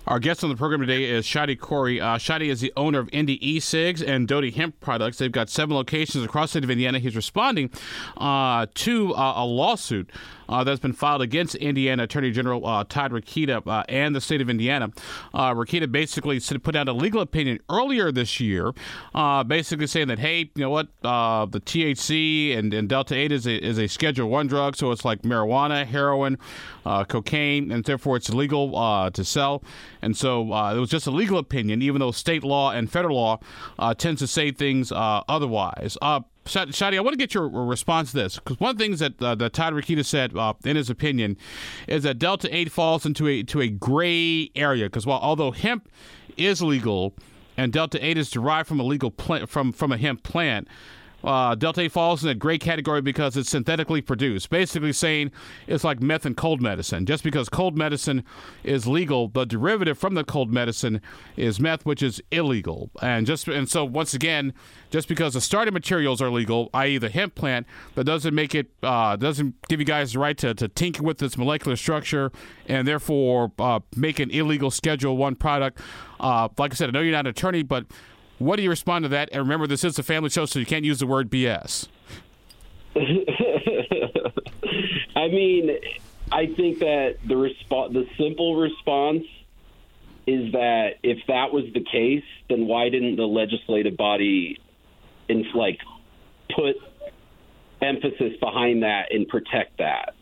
Our 0.07 0.19
guest 0.19 0.41
on 0.41 0.49
the 0.49 0.55
program 0.55 0.79
today 0.79 1.03
is 1.03 1.25
Shadi 1.25 1.59
Corey. 1.59 1.99
Uh, 1.99 2.17
Shadi 2.17 2.47
is 2.47 2.61
the 2.61 2.71
owner 2.77 2.99
of 2.99 3.09
Indy 3.11 3.45
e-cigs 3.45 4.01
and 4.01 4.25
Doty 4.25 4.51
Hemp 4.51 4.79
Products. 4.79 5.17
They've 5.17 5.29
got 5.29 5.49
seven 5.49 5.75
locations 5.75 6.23
across 6.23 6.49
the 6.49 6.59
state 6.59 6.63
of 6.63 6.71
Indiana. 6.71 6.99
He's 6.99 7.17
responding 7.17 7.69
uh, 8.15 8.67
to 8.73 9.13
uh, 9.13 9.33
a 9.35 9.45
lawsuit 9.45 10.09
uh, 10.49 10.63
that's 10.63 10.79
been 10.79 10.93
filed 10.93 11.21
against 11.21 11.55
Indiana 11.55 12.03
Attorney 12.03 12.31
General 12.31 12.65
uh, 12.65 12.83
Todd 12.83 13.11
Rokita 13.11 13.65
uh, 13.65 13.83
and 13.89 14.15
the 14.15 14.21
state 14.21 14.41
of 14.41 14.49
Indiana. 14.49 14.91
Uh, 15.33 15.53
Rokita 15.53 15.91
basically 15.91 16.39
put 16.59 16.75
out 16.75 16.87
a 16.87 16.93
legal 16.93 17.21
opinion 17.21 17.59
earlier 17.69 18.11
this 18.11 18.39
year, 18.39 18.73
uh, 19.13 19.43
basically 19.43 19.87
saying 19.87 20.07
that, 20.07 20.19
hey, 20.19 20.49
you 20.55 20.61
know 20.61 20.69
what, 20.69 20.87
uh, 21.03 21.45
the 21.45 21.59
THC 21.59 22.57
and, 22.57 22.73
and 22.73 22.89
Delta 22.89 23.15
8 23.15 23.31
is 23.31 23.45
a, 23.45 23.63
is 23.63 23.77
a 23.77 23.87
Schedule 23.87 24.29
1 24.29 24.47
drug, 24.47 24.75
so 24.75 24.91
it's 24.91 25.05
like 25.05 25.21
marijuana, 25.21 25.85
heroin, 25.85 26.37
cocaine, 27.07 27.71
and 27.71 27.83
therefore 27.83 28.17
it's 28.17 28.29
illegal 28.29 29.11
to 29.11 29.23
sell. 29.23 29.63
And 30.01 30.15
so 30.15 30.41
it 30.41 30.79
was 30.79 30.89
just 30.89 31.07
a 31.07 31.11
legal 31.11 31.37
opinion, 31.37 31.81
even 31.81 31.99
though 31.99 32.11
state 32.11 32.43
law 32.43 32.71
and 32.71 32.89
federal 32.89 33.17
law 33.17 33.39
tends 33.97 34.21
to 34.21 34.27
say 34.27 34.51
things 34.51 34.91
otherwise. 34.95 35.97
Shadi, 36.47 36.97
I 36.97 37.01
want 37.01 37.13
to 37.13 37.17
get 37.17 37.33
your 37.33 37.47
response 37.47 38.11
to 38.11 38.17
this 38.17 38.35
because 38.35 38.59
one 38.59 38.71
of 38.71 38.77
the 38.77 38.83
things 38.83 38.99
that 38.99 39.21
uh, 39.21 39.35
that 39.35 39.53
Todd 39.53 39.73
Rokita 39.73 40.05
said 40.05 40.35
uh, 40.35 40.53
in 40.63 40.75
his 40.75 40.89
opinion 40.89 41.37
is 41.87 42.03
that 42.03 42.19
Delta 42.19 42.53
Eight 42.55 42.71
falls 42.71 43.05
into 43.05 43.27
a 43.27 43.43
to 43.43 43.61
a 43.61 43.67
gray 43.67 44.49
area 44.55 44.85
because 44.85 45.05
while 45.05 45.19
although 45.21 45.51
hemp 45.51 45.89
is 46.37 46.61
legal 46.61 47.13
and 47.57 47.73
Delta 47.73 48.03
Eight 48.03 48.17
is 48.17 48.29
derived 48.29 48.67
from 48.67 48.79
a 48.79 48.83
legal 48.83 49.11
plant 49.11 49.49
from 49.49 49.71
from 49.71 49.91
a 49.91 49.97
hemp 49.97 50.23
plant 50.23 50.67
uh, 51.23 51.55
Delta 51.55 51.81
8 51.81 51.91
falls 51.91 52.23
in 52.23 52.29
a 52.29 52.35
gray 52.35 52.57
category 52.57 53.01
because 53.01 53.35
it's 53.35 53.49
synthetically 53.49 54.01
produced. 54.01 54.49
Basically, 54.49 54.93
saying 54.93 55.31
it's 55.65 55.83
like 55.83 56.01
meth 56.01 56.25
and 56.25 56.37
cold 56.37 56.61
medicine. 56.61 57.05
Just 57.05 57.23
because 57.23 57.49
cold 57.49 57.77
medicine 57.77 58.23
is 58.63 58.87
legal, 58.87 59.27
the 59.27 59.45
derivative 59.45 59.97
from 59.97 60.13
the 60.13 60.23
cold 60.23 60.51
medicine 60.51 61.01
is 61.35 61.59
meth, 61.59 61.85
which 61.85 62.03
is 62.03 62.21
illegal. 62.31 62.91
And 63.01 63.25
just 63.25 63.47
and 63.47 63.67
so 63.67 63.83
once 63.83 64.13
again, 64.13 64.53
just 64.89 65.07
because 65.07 65.33
the 65.33 65.41
starting 65.41 65.73
materials 65.73 66.21
are 66.21 66.29
legal, 66.29 66.69
i.e., 66.73 66.97
the 66.97 67.09
hemp 67.09 67.35
plant, 67.35 67.65
that 67.95 68.03
doesn't 68.03 68.35
make 68.35 68.53
it 68.53 68.67
uh, 68.83 69.15
doesn't 69.15 69.55
give 69.67 69.79
you 69.79 69.85
guys 69.85 70.13
the 70.13 70.19
right 70.19 70.37
to, 70.37 70.53
to 70.53 70.67
tinker 70.67 71.03
with 71.03 71.21
its 71.21 71.37
molecular 71.37 71.75
structure 71.75 72.31
and 72.67 72.87
therefore 72.87 73.51
uh, 73.59 73.79
make 73.95 74.19
an 74.19 74.29
illegal 74.29 74.69
Schedule 74.69 75.17
One 75.17 75.35
product. 75.35 75.79
Uh, 76.19 76.49
like 76.57 76.71
I 76.71 76.75
said, 76.75 76.89
I 76.89 76.91
know 76.91 77.01
you're 77.01 77.11
not 77.11 77.25
an 77.25 77.31
attorney, 77.31 77.63
but 77.63 77.85
what 78.39 78.57
do 78.57 78.63
you 78.63 78.69
respond 78.69 79.03
to 79.03 79.09
that? 79.09 79.29
And 79.31 79.41
remember, 79.41 79.67
this 79.67 79.83
is 79.83 79.97
a 79.97 80.03
family 80.03 80.29
show, 80.29 80.45
so 80.45 80.59
you 80.59 80.65
can't 80.65 80.85
use 80.85 80.99
the 80.99 81.07
word 81.07 81.29
BS. 81.29 81.87
I 85.15 85.27
mean, 85.29 85.77
I 86.31 86.47
think 86.47 86.79
that 86.79 87.17
the 87.25 87.37
response, 87.37 87.93
the 87.93 88.07
simple 88.17 88.55
response, 88.55 89.23
is 90.25 90.51
that 90.51 90.95
if 91.03 91.19
that 91.27 91.51
was 91.53 91.65
the 91.73 91.83
case, 91.83 92.23
then 92.49 92.67
why 92.67 92.89
didn't 92.89 93.15
the 93.15 93.25
legislative 93.25 93.97
body, 93.97 94.59
in 95.29 95.45
like, 95.55 95.79
put 96.53 96.75
emphasis 97.81 98.33
behind 98.39 98.83
that 98.83 99.13
and 99.13 99.27
protect 99.27 99.77
that? 99.77 100.13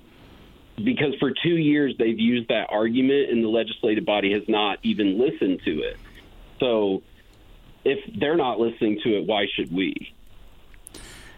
Because 0.77 1.15
for 1.19 1.31
two 1.31 1.57
years 1.57 1.95
they've 1.97 2.19
used 2.19 2.49
that 2.49 2.67
argument, 2.69 3.31
and 3.31 3.43
the 3.43 3.49
legislative 3.49 4.05
body 4.05 4.31
has 4.33 4.43
not 4.47 4.79
even 4.83 5.19
listened 5.19 5.61
to 5.65 5.81
it. 5.81 5.97
So 6.59 7.01
if 7.85 7.99
they're 8.19 8.35
not 8.35 8.59
listening 8.59 8.99
to 9.03 9.17
it, 9.17 9.25
why 9.25 9.45
should 9.55 9.73
we? 9.73 9.93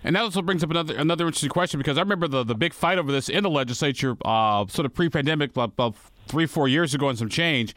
And 0.04 0.16
that 0.16 0.22
also 0.22 0.42
brings 0.42 0.64
up 0.64 0.72
another 0.72 0.96
another 0.96 1.26
interesting 1.26 1.50
question 1.50 1.80
because 1.80 1.98
I 1.98 2.02
remember 2.02 2.28
the, 2.28 2.44
the 2.44 2.56
big 2.56 2.74
fight 2.74 2.98
over 2.98 3.12
this 3.12 3.30
in 3.30 3.44
the 3.44 3.50
legislature, 3.50 4.16
uh, 4.24 4.66
sort 4.68 4.86
of 4.86 4.94
pre-pandemic, 4.94 5.52
about 5.58 5.96
three 6.28 6.46
four 6.46 6.68
years 6.68 6.94
ago, 6.94 7.10
and 7.10 7.18
some 7.18 7.30
change. 7.30 7.76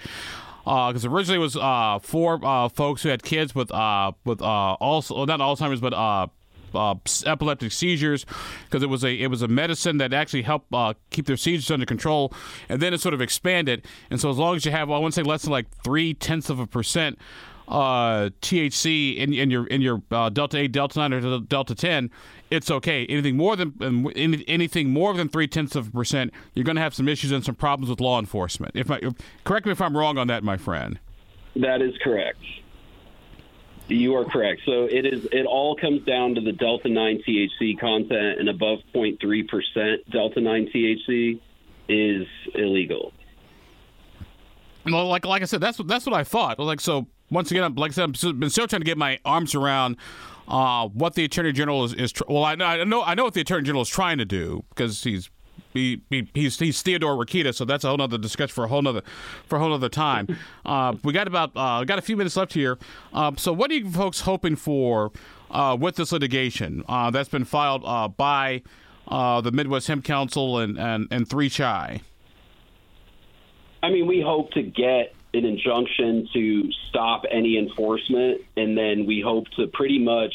Because 0.65 1.05
uh, 1.05 1.11
originally 1.11 1.39
it 1.39 1.41
was 1.41 1.57
uh, 1.57 1.99
for 2.01 2.39
uh, 2.45 2.69
folks 2.69 3.03
who 3.03 3.09
had 3.09 3.23
kids 3.23 3.55
with 3.55 3.73
uh, 3.73 4.13
with 4.25 4.41
also 4.43 5.25
not 5.25 5.41
Alzheimer's 5.41 5.81
but 5.81 5.95
uh, 5.95 6.95
epileptic 7.27 7.73
seizures 7.73 8.27
because 8.65 8.83
it 8.83 8.89
was 8.89 9.03
a 9.03 9.13
it 9.13 9.29
was 9.29 9.43
a 9.43 9.49
medicine 9.49 9.97
that 9.99 10.13
actually 10.13 10.43
helped 10.43 10.73
uh, 10.73 10.95
keep 11.11 11.27
their 11.27 11.37
seizures 11.37 11.71
under 11.71 11.87
control, 11.87 12.33
and 12.69 12.81
then 12.81 12.95
it 12.95 13.01
sort 13.01 13.15
of 13.15 13.21
expanded. 13.21 13.85
And 14.11 14.21
so 14.21 14.31
as 14.31 14.37
long 14.37 14.57
as 14.57 14.65
you 14.65 14.71
have, 14.71 14.89
well, 14.89 14.99
I 14.99 15.01
wouldn't 15.01 15.15
say 15.15 15.23
less 15.23 15.43
than 15.43 15.53
like 15.53 15.67
three 15.83 16.15
tenths 16.15 16.51
of 16.51 16.61
a 16.61 16.67
percent 16.67 17.19
uh, 17.71 18.31
THC 18.43 19.17
in, 19.17 19.33
in 19.33 19.51
your 19.51 19.67
in 19.69 19.81
your 19.81 20.03
uh, 20.11 20.29
Delta 20.29 20.59
8, 20.59 20.73
Delta 20.73 20.99
9, 20.99 21.13
or 21.13 21.41
Delta 21.41 21.75
10, 21.75 22.11
it's 22.51 22.71
okay. 22.71 23.07
Anything 23.07 23.37
more 23.37 23.57
than 23.57 23.75
um, 23.81 24.11
anything 24.17 24.91
more 24.91 25.15
than 25.15 25.29
three 25.29 25.47
tenths 25.47 25.77
of 25.77 25.89
a 25.89 25.91
percent, 25.91 26.33
you're 26.55 26.65
going 26.65 26.77
to 26.77 26.83
have 26.83 26.95
some 26.95 27.09
issues 27.09 27.31
and 27.31 27.45
some 27.45 27.55
problems 27.55 27.89
with 27.89 28.01
law 28.01 28.19
enforcement. 28.19 28.73
If 28.75 28.89
my, 28.89 29.01
correct 29.45 29.67
me 29.67 29.73
if 29.73 29.81
I'm 29.81 29.97
wrong 29.97 30.19
on 30.19 30.27
that, 30.27 30.43
my 30.43 30.57
friend. 30.57 30.99
That 31.57 31.81
is 31.81 31.95
correct. 32.03 32.39
You 33.89 34.17
are 34.17 34.25
correct. 34.25 34.63
So 34.67 34.85
it 34.85 35.07
is. 35.07 35.27
It 35.33 35.47
all 35.47 35.77
comes 35.77 36.05
down 36.05 36.35
to 36.37 36.41
the 36.41 36.53
Delta 36.53 36.89
9 36.89 37.23
THC 37.27 37.79
content, 37.79 38.41
and 38.41 38.49
above 38.49 38.81
0.3 38.95 39.49
percent 39.49 40.11
Delta 40.11 40.41
9 40.41 40.71
THC 40.75 41.41
is 41.89 42.27
illegal. 42.55 43.13
Well, 44.85 45.07
like 45.07 45.27
like 45.27 45.43
I 45.43 45.45
said, 45.45 45.61
that's 45.61 45.79
what 45.79 45.89
that's 45.89 46.07
what 46.07 46.15
I 46.15 46.25
thought. 46.25 46.59
Like 46.59 46.81
so, 46.81 47.07
once 47.31 47.51
again, 47.51 47.75
like 47.75 47.93
I 47.93 47.95
said, 47.95 48.17
I've 48.25 48.41
been 48.41 48.51
still 48.51 48.67
trying 48.67 48.81
to 48.81 48.87
get 48.87 48.99
my 48.99 49.19
arms 49.25 49.55
around 49.55 49.97
uh, 50.49 50.89
what 50.89 51.15
the 51.15 51.25
attorney 51.25 51.53
general 51.53 51.85
is. 51.85 51.95
is 51.95 52.13
tr- 52.13 52.25
well, 52.29 52.45
I, 52.45 52.53
I, 52.53 52.85
know 52.85 53.03
I 53.03 53.15
know 53.15 53.25
what 53.25 53.35
the 53.35 53.41
attorney 53.41 53.65
general 53.65 53.83
is 53.83 53.89
trying 53.89 54.19
to 54.19 54.25
do 54.25 54.65
because 54.71 55.03
he's. 55.03 55.31
He, 55.73 56.01
he, 56.11 56.29
he's 56.35 56.59
he's 56.59 56.83
Theodore 56.83 57.15
Rokita, 57.15 57.55
so 57.55 57.65
that's 57.65 57.85
a 57.85 57.89
whole 57.91 58.03
other 58.03 58.19
discussion 58.19 58.53
for 58.53 58.65
a 58.65 58.69
whole 58.69 58.89
other 58.89 59.03
for 59.47 59.55
a 59.55 59.61
whole 59.61 59.73
other 59.73 59.89
time. 59.89 60.27
Uh, 60.65 60.95
we 61.05 61.13
got 61.13 61.27
about 61.29 61.53
uh, 61.55 61.85
got 61.85 61.99
a 61.99 62.03
few 62.03 62.17
minutes 62.17 62.37
left 62.37 62.53
here. 62.53 62.77
Uh, 63.13 63.33
so, 63.37 63.53
what 63.53 63.71
are 63.71 63.75
you 63.75 63.91
folks 63.91 64.21
hoping 64.21 64.57
for 64.57 65.11
uh, 65.51 65.77
with 65.79 65.97
this 65.97 66.13
litigation 66.13 66.83
uh, 66.89 67.11
that's 67.11 67.29
been 67.29 67.45
filed 67.45 67.83
uh, 67.85 68.09
by 68.09 68.63
the 69.09 69.51
Midwest 69.53 69.87
Hemp 69.87 70.05
Council 70.05 70.59
and 70.59 70.77
and 70.79 71.07
and 71.11 71.29
3Chi? 71.29 72.01
I 73.83 73.91
mean, 73.91 74.07
we 74.07 74.21
hope 74.21 74.53
to 74.53 74.63
get 74.63 75.15
an 75.33 75.45
injunction 75.45 76.29
to 76.33 76.73
stop 76.89 77.25
any 77.31 77.57
enforcement, 77.57 78.43
and 78.57 78.77
then 78.77 79.07
we 79.07 79.21
hope 79.21 79.49
to 79.57 79.69
pretty 79.69 79.99
much 79.99 80.35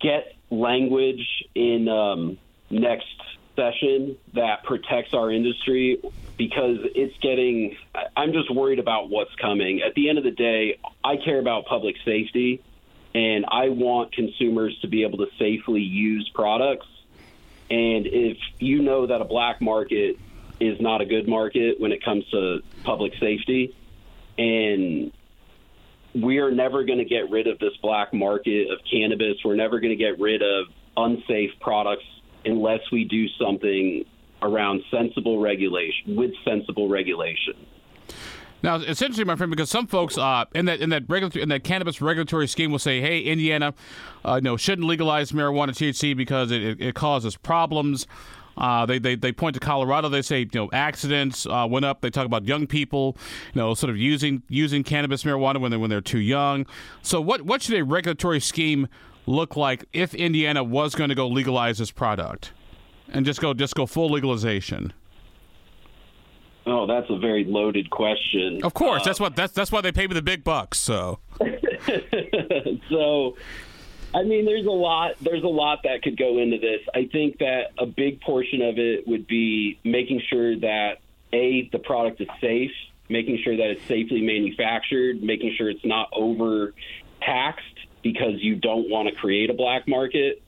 get 0.00 0.34
language 0.50 1.44
in 1.54 1.88
um, 1.88 2.38
next 2.70 3.06
session 3.54 4.16
that 4.34 4.64
protects 4.64 5.14
our 5.14 5.30
industry 5.30 6.00
because 6.36 6.78
it's 6.94 7.16
getting. 7.18 7.76
I'm 8.16 8.32
just 8.32 8.52
worried 8.54 8.78
about 8.78 9.10
what's 9.10 9.34
coming. 9.36 9.82
At 9.82 9.94
the 9.94 10.08
end 10.08 10.18
of 10.18 10.24
the 10.24 10.30
day, 10.30 10.78
I 11.04 11.16
care 11.16 11.38
about 11.38 11.66
public 11.66 11.96
safety, 12.04 12.62
and 13.14 13.44
I 13.48 13.68
want 13.68 14.12
consumers 14.12 14.78
to 14.80 14.88
be 14.88 15.02
able 15.02 15.18
to 15.18 15.28
safely 15.38 15.82
use 15.82 16.30
products. 16.34 16.86
And 17.70 18.06
if 18.06 18.38
you 18.58 18.80
know 18.80 19.06
that 19.06 19.20
a 19.20 19.24
black 19.26 19.60
market 19.60 20.18
is 20.60 20.80
not 20.80 21.00
a 21.00 21.06
good 21.06 21.28
market 21.28 21.80
when 21.80 21.92
it 21.92 22.04
comes 22.04 22.24
to 22.30 22.60
public 22.84 23.12
safety. 23.20 23.74
And 24.36 25.12
we 26.14 26.38
are 26.38 26.50
never 26.50 26.84
going 26.84 26.98
to 26.98 27.04
get 27.04 27.30
rid 27.30 27.46
of 27.46 27.58
this 27.58 27.76
black 27.82 28.12
market 28.12 28.70
of 28.70 28.78
cannabis. 28.90 29.36
We're 29.44 29.56
never 29.56 29.80
going 29.80 29.96
to 29.96 30.02
get 30.02 30.18
rid 30.18 30.42
of 30.42 30.66
unsafe 30.96 31.50
products 31.60 32.04
unless 32.44 32.80
we 32.90 33.04
do 33.04 33.28
something 33.40 34.04
around 34.42 34.82
sensible 34.90 35.40
regulation 35.40 36.16
with 36.16 36.30
sensible 36.44 36.88
regulation. 36.88 37.54
Now 38.62 38.76
it's 38.76 39.00
interesting, 39.02 39.26
my 39.26 39.36
friend, 39.36 39.50
because 39.50 39.70
some 39.70 39.86
folks 39.86 40.18
uh, 40.18 40.44
in 40.52 40.64
that 40.64 40.80
in 40.80 40.90
that 40.90 41.04
regulatory 41.08 41.42
in 41.42 41.48
that 41.50 41.62
cannabis 41.62 42.00
regulatory 42.00 42.48
scheme 42.48 42.72
will 42.72 42.80
say, 42.80 43.00
"Hey, 43.00 43.20
Indiana, 43.20 43.72
uh, 44.24 44.56
shouldn't 44.56 44.86
legalize 44.86 45.30
marijuana 45.30 45.68
THC 45.68 46.16
because 46.16 46.50
it, 46.50 46.80
it 46.80 46.94
causes 46.96 47.36
problems." 47.36 48.06
Uh, 48.58 48.84
they, 48.84 48.98
they 48.98 49.14
they 49.14 49.32
point 49.32 49.54
to 49.54 49.60
Colorado. 49.60 50.08
They 50.08 50.22
say 50.22 50.40
you 50.40 50.48
know 50.52 50.68
accidents 50.72 51.46
uh, 51.46 51.66
went 51.70 51.84
up. 51.84 52.00
They 52.00 52.10
talk 52.10 52.26
about 52.26 52.44
young 52.44 52.66
people, 52.66 53.16
you 53.54 53.60
know, 53.60 53.72
sort 53.74 53.90
of 53.90 53.96
using 53.96 54.42
using 54.48 54.82
cannabis 54.82 55.22
marijuana 55.22 55.60
when 55.60 55.70
they 55.70 55.76
when 55.76 55.90
they're 55.90 56.00
too 56.00 56.18
young. 56.18 56.66
So 57.02 57.20
what 57.20 57.42
what 57.42 57.62
should 57.62 57.76
a 57.76 57.84
regulatory 57.84 58.40
scheme 58.40 58.88
look 59.26 59.56
like 59.56 59.84
if 59.92 60.14
Indiana 60.14 60.64
was 60.64 60.94
going 60.94 61.08
to 61.08 61.14
go 61.14 61.28
legalize 61.28 61.78
this 61.78 61.92
product, 61.92 62.52
and 63.08 63.24
just 63.24 63.40
go 63.40 63.54
just 63.54 63.74
go 63.76 63.86
full 63.86 64.10
legalization? 64.10 64.92
Oh, 66.66 66.86
that's 66.86 67.08
a 67.08 67.16
very 67.16 67.44
loaded 67.44 67.88
question. 67.88 68.60
Of 68.62 68.74
course, 68.74 69.02
uh, 69.02 69.04
that's 69.06 69.20
what 69.20 69.36
that's 69.36 69.52
that's 69.52 69.70
why 69.70 69.80
they 69.80 69.92
pay 69.92 70.06
me 70.08 70.14
the 70.14 70.22
big 70.22 70.42
bucks. 70.42 70.78
So, 70.78 71.20
so 72.90 73.36
I 74.14 74.22
mean, 74.22 74.46
there's 74.46 74.66
a 74.66 74.70
lot. 74.70 75.12
There's 75.20 75.42
a 75.42 75.48
lot 75.48 75.80
that 75.84 76.02
could 76.02 76.16
go 76.16 76.38
into 76.38 76.58
this. 76.58 76.80
I 76.94 77.08
think 77.12 77.38
that 77.38 77.72
a 77.78 77.86
big 77.86 78.20
portion 78.20 78.62
of 78.62 78.78
it 78.78 79.06
would 79.06 79.26
be 79.26 79.78
making 79.84 80.22
sure 80.30 80.58
that 80.60 80.98
a 81.32 81.68
the 81.72 81.78
product 81.78 82.20
is 82.20 82.28
safe, 82.40 82.70
making 83.08 83.38
sure 83.44 83.56
that 83.56 83.70
it's 83.70 83.86
safely 83.86 84.22
manufactured, 84.22 85.22
making 85.22 85.54
sure 85.56 85.68
it's 85.68 85.84
not 85.84 86.08
over 86.12 86.72
taxed 87.20 87.64
because 88.02 88.34
you 88.38 88.56
don't 88.56 88.88
want 88.88 89.08
to 89.08 89.14
create 89.14 89.50
a 89.50 89.54
black 89.54 89.86
market. 89.86 90.42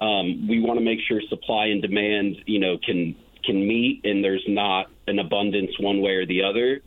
Um, 0.00 0.48
we 0.48 0.60
want 0.60 0.78
to 0.78 0.84
make 0.84 0.98
sure 1.06 1.20
supply 1.28 1.66
and 1.66 1.80
demand, 1.80 2.36
you 2.46 2.58
know, 2.58 2.78
can 2.78 3.14
can 3.44 3.66
meet, 3.66 4.04
and 4.04 4.24
there's 4.24 4.44
not 4.48 4.90
an 5.06 5.18
abundance 5.18 5.78
one 5.78 6.00
way 6.00 6.12
or 6.12 6.26
the 6.26 6.42
other. 6.42 6.80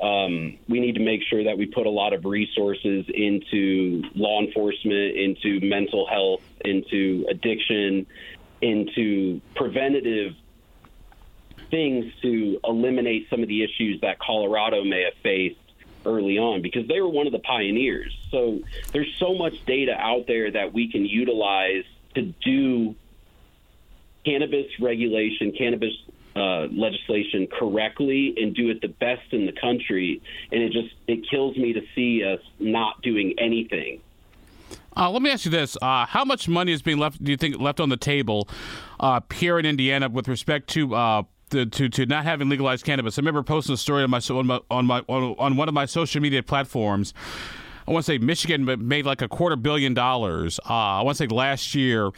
Um, 0.00 0.58
we 0.68 0.80
need 0.80 0.94
to 0.94 1.00
make 1.00 1.22
sure 1.28 1.44
that 1.44 1.58
we 1.58 1.66
put 1.66 1.86
a 1.86 1.90
lot 1.90 2.12
of 2.14 2.24
resources 2.24 3.04
into 3.12 4.02
law 4.14 4.40
enforcement, 4.40 5.16
into 5.16 5.60
mental 5.60 6.06
health, 6.06 6.42
into 6.64 7.26
addiction, 7.28 8.06
into 8.62 9.40
preventative 9.54 10.34
things 11.70 12.12
to 12.22 12.58
eliminate 12.64 13.28
some 13.30 13.42
of 13.42 13.48
the 13.48 13.62
issues 13.62 14.00
that 14.00 14.18
Colorado 14.18 14.84
may 14.84 15.02
have 15.02 15.14
faced 15.22 15.58
early 16.06 16.38
on 16.38 16.62
because 16.62 16.86
they 16.88 17.00
were 17.00 17.08
one 17.08 17.26
of 17.26 17.32
the 17.32 17.38
pioneers. 17.38 18.16
So 18.30 18.60
there's 18.92 19.14
so 19.18 19.34
much 19.34 19.64
data 19.66 19.94
out 19.94 20.26
there 20.26 20.50
that 20.50 20.72
we 20.72 20.90
can 20.90 21.04
utilize 21.04 21.84
to 22.14 22.22
do 22.22 22.94
cannabis 24.24 24.66
regulation, 24.80 25.52
cannabis 25.52 25.92
uh, 26.40 26.66
legislation 26.72 27.46
correctly 27.46 28.34
and 28.36 28.54
do 28.54 28.70
it 28.70 28.80
the 28.80 28.88
best 28.88 29.32
in 29.32 29.46
the 29.46 29.52
country. 29.52 30.22
And 30.50 30.62
it 30.62 30.72
just 30.72 30.94
it 31.06 31.28
kills 31.30 31.56
me 31.56 31.72
to 31.74 31.80
see 31.94 32.24
us 32.24 32.40
not 32.58 33.02
doing 33.02 33.34
anything. 33.38 34.00
Uh, 34.96 35.10
let 35.10 35.22
me 35.22 35.30
ask 35.30 35.44
you 35.44 35.50
this: 35.50 35.76
uh, 35.82 36.06
How 36.06 36.24
much 36.24 36.48
money 36.48 36.72
is 36.72 36.82
being 36.82 36.98
left? 36.98 37.22
Do 37.22 37.30
you 37.30 37.36
think 37.36 37.60
left 37.60 37.80
on 37.80 37.88
the 37.88 37.96
table 37.96 38.48
uh, 38.98 39.20
here 39.34 39.58
in 39.58 39.66
Indiana 39.66 40.08
with 40.08 40.28
respect 40.28 40.68
to? 40.70 40.94
Uh, 40.94 41.22
the, 41.50 41.66
to, 41.66 41.88
to 41.88 42.06
not 42.06 42.22
having 42.22 42.48
legalized 42.48 42.84
cannabis. 42.84 43.18
I 43.18 43.22
remember 43.22 43.42
posting 43.42 43.74
a 43.74 43.76
story 43.76 44.04
on 44.04 44.10
my 44.10 44.20
on 44.30 44.46
my 44.46 44.60
on 44.70 44.86
my 44.86 45.00
on 45.00 45.56
one 45.56 45.66
of 45.66 45.74
my 45.74 45.84
social 45.84 46.20
media 46.20 46.44
platforms. 46.44 47.12
I 47.88 47.92
want 47.92 48.04
to 48.06 48.12
say 48.12 48.18
Michigan 48.18 48.64
made 48.86 49.04
like 49.04 49.20
a 49.20 49.26
quarter 49.26 49.56
billion 49.56 49.92
dollars. 49.92 50.60
Uh, 50.60 50.72
I 50.72 51.02
want 51.02 51.16
to 51.16 51.24
say 51.24 51.26
last 51.26 51.74
year 51.74 52.10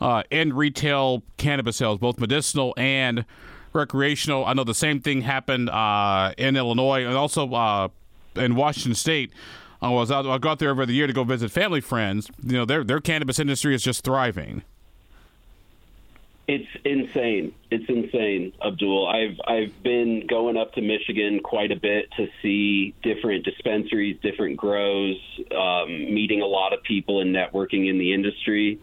uh, 0.00 0.24
in 0.30 0.52
retail 0.52 1.22
cannabis 1.36 1.76
sales, 1.76 1.98
both 1.98 2.18
medicinal 2.18 2.74
and 2.76 3.24
recreational. 3.72 4.44
I 4.44 4.52
know 4.52 4.64
the 4.64 4.74
same 4.74 5.00
thing 5.00 5.22
happened 5.22 5.70
uh, 5.70 6.32
in 6.36 6.56
Illinois 6.56 7.04
and 7.04 7.16
also 7.16 7.52
uh, 7.52 7.88
in 8.36 8.54
Washington 8.56 8.94
State. 8.94 9.32
I 9.82 9.88
was 9.90 10.10
out, 10.10 10.26
I 10.26 10.38
got 10.38 10.58
there 10.58 10.70
over 10.70 10.84
the 10.84 10.92
year 10.92 11.06
to 11.06 11.12
go 11.12 11.24
visit 11.24 11.50
family 11.50 11.80
friends. 11.80 12.30
You 12.44 12.52
know, 12.52 12.64
their 12.64 12.84
their 12.84 13.00
cannabis 13.00 13.38
industry 13.38 13.74
is 13.74 13.82
just 13.82 14.04
thriving. 14.04 14.62
It's 16.46 16.68
insane. 16.84 17.54
It's 17.70 17.88
insane, 17.88 18.52
Abdul. 18.60 19.06
I've 19.06 19.40
I've 19.46 19.82
been 19.84 20.26
going 20.26 20.56
up 20.56 20.74
to 20.74 20.82
Michigan 20.82 21.40
quite 21.44 21.70
a 21.70 21.76
bit 21.76 22.10
to 22.16 22.28
see 22.42 22.92
different 23.02 23.44
dispensaries, 23.44 24.18
different 24.20 24.56
grows, 24.56 25.16
um, 25.56 26.12
meeting 26.12 26.42
a 26.42 26.46
lot 26.46 26.72
of 26.72 26.82
people 26.82 27.20
and 27.20 27.34
networking 27.34 27.88
in 27.88 27.98
the 27.98 28.12
industry, 28.12 28.80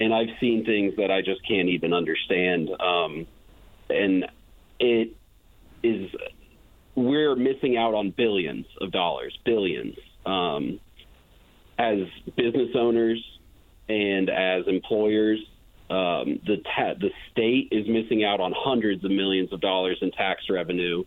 and 0.00 0.14
I've 0.14 0.30
seen 0.40 0.64
things 0.64 0.96
that 0.96 1.10
I 1.10 1.20
just 1.20 1.46
can't 1.46 1.68
even 1.68 1.92
understand. 1.92 2.70
Um, 2.80 3.26
and 3.90 4.26
it 4.78 5.16
is 5.82 6.10
we're 6.94 7.34
missing 7.34 7.76
out 7.76 7.94
on 7.94 8.10
billions 8.10 8.66
of 8.80 8.92
dollars, 8.92 9.36
billions 9.44 9.96
um, 10.24 10.80
as 11.78 11.98
business 12.36 12.70
owners 12.74 13.22
and 13.88 14.30
as 14.30 14.66
employers, 14.66 15.40
um, 15.90 16.40
the 16.46 16.62
ta- 16.64 16.94
the 16.98 17.10
state 17.30 17.68
is 17.72 17.86
missing 17.86 18.24
out 18.24 18.40
on 18.40 18.52
hundreds 18.56 19.04
of 19.04 19.10
millions 19.10 19.52
of 19.52 19.60
dollars 19.60 19.98
in 20.00 20.10
tax 20.12 20.48
revenue. 20.48 21.04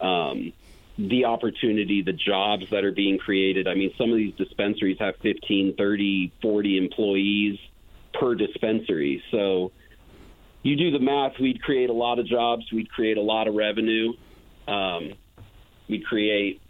Um, 0.00 0.52
the 0.98 1.24
opportunity, 1.26 2.02
the 2.02 2.12
jobs 2.12 2.68
that 2.70 2.84
are 2.84 2.92
being 2.92 3.18
created. 3.18 3.68
I 3.68 3.74
mean, 3.74 3.94
some 3.96 4.10
of 4.10 4.16
these 4.16 4.34
dispensaries 4.34 4.98
have 4.98 5.14
15, 5.22 5.76
30, 5.76 6.32
40 6.42 6.76
employees 6.76 7.58
per 8.12 8.34
dispensary. 8.34 9.22
So 9.30 9.70
you 10.68 10.76
do 10.76 10.90
the 10.90 11.02
math, 11.02 11.32
we'd 11.40 11.62
create 11.62 11.90
a 11.90 11.94
lot 11.94 12.18
of 12.18 12.26
jobs, 12.26 12.64
we'd 12.72 12.90
create 12.90 13.16
a 13.16 13.22
lot 13.22 13.48
of 13.48 13.54
revenue, 13.54 14.12
um, 14.66 15.14
we'd 15.88 16.04
create 16.04 16.60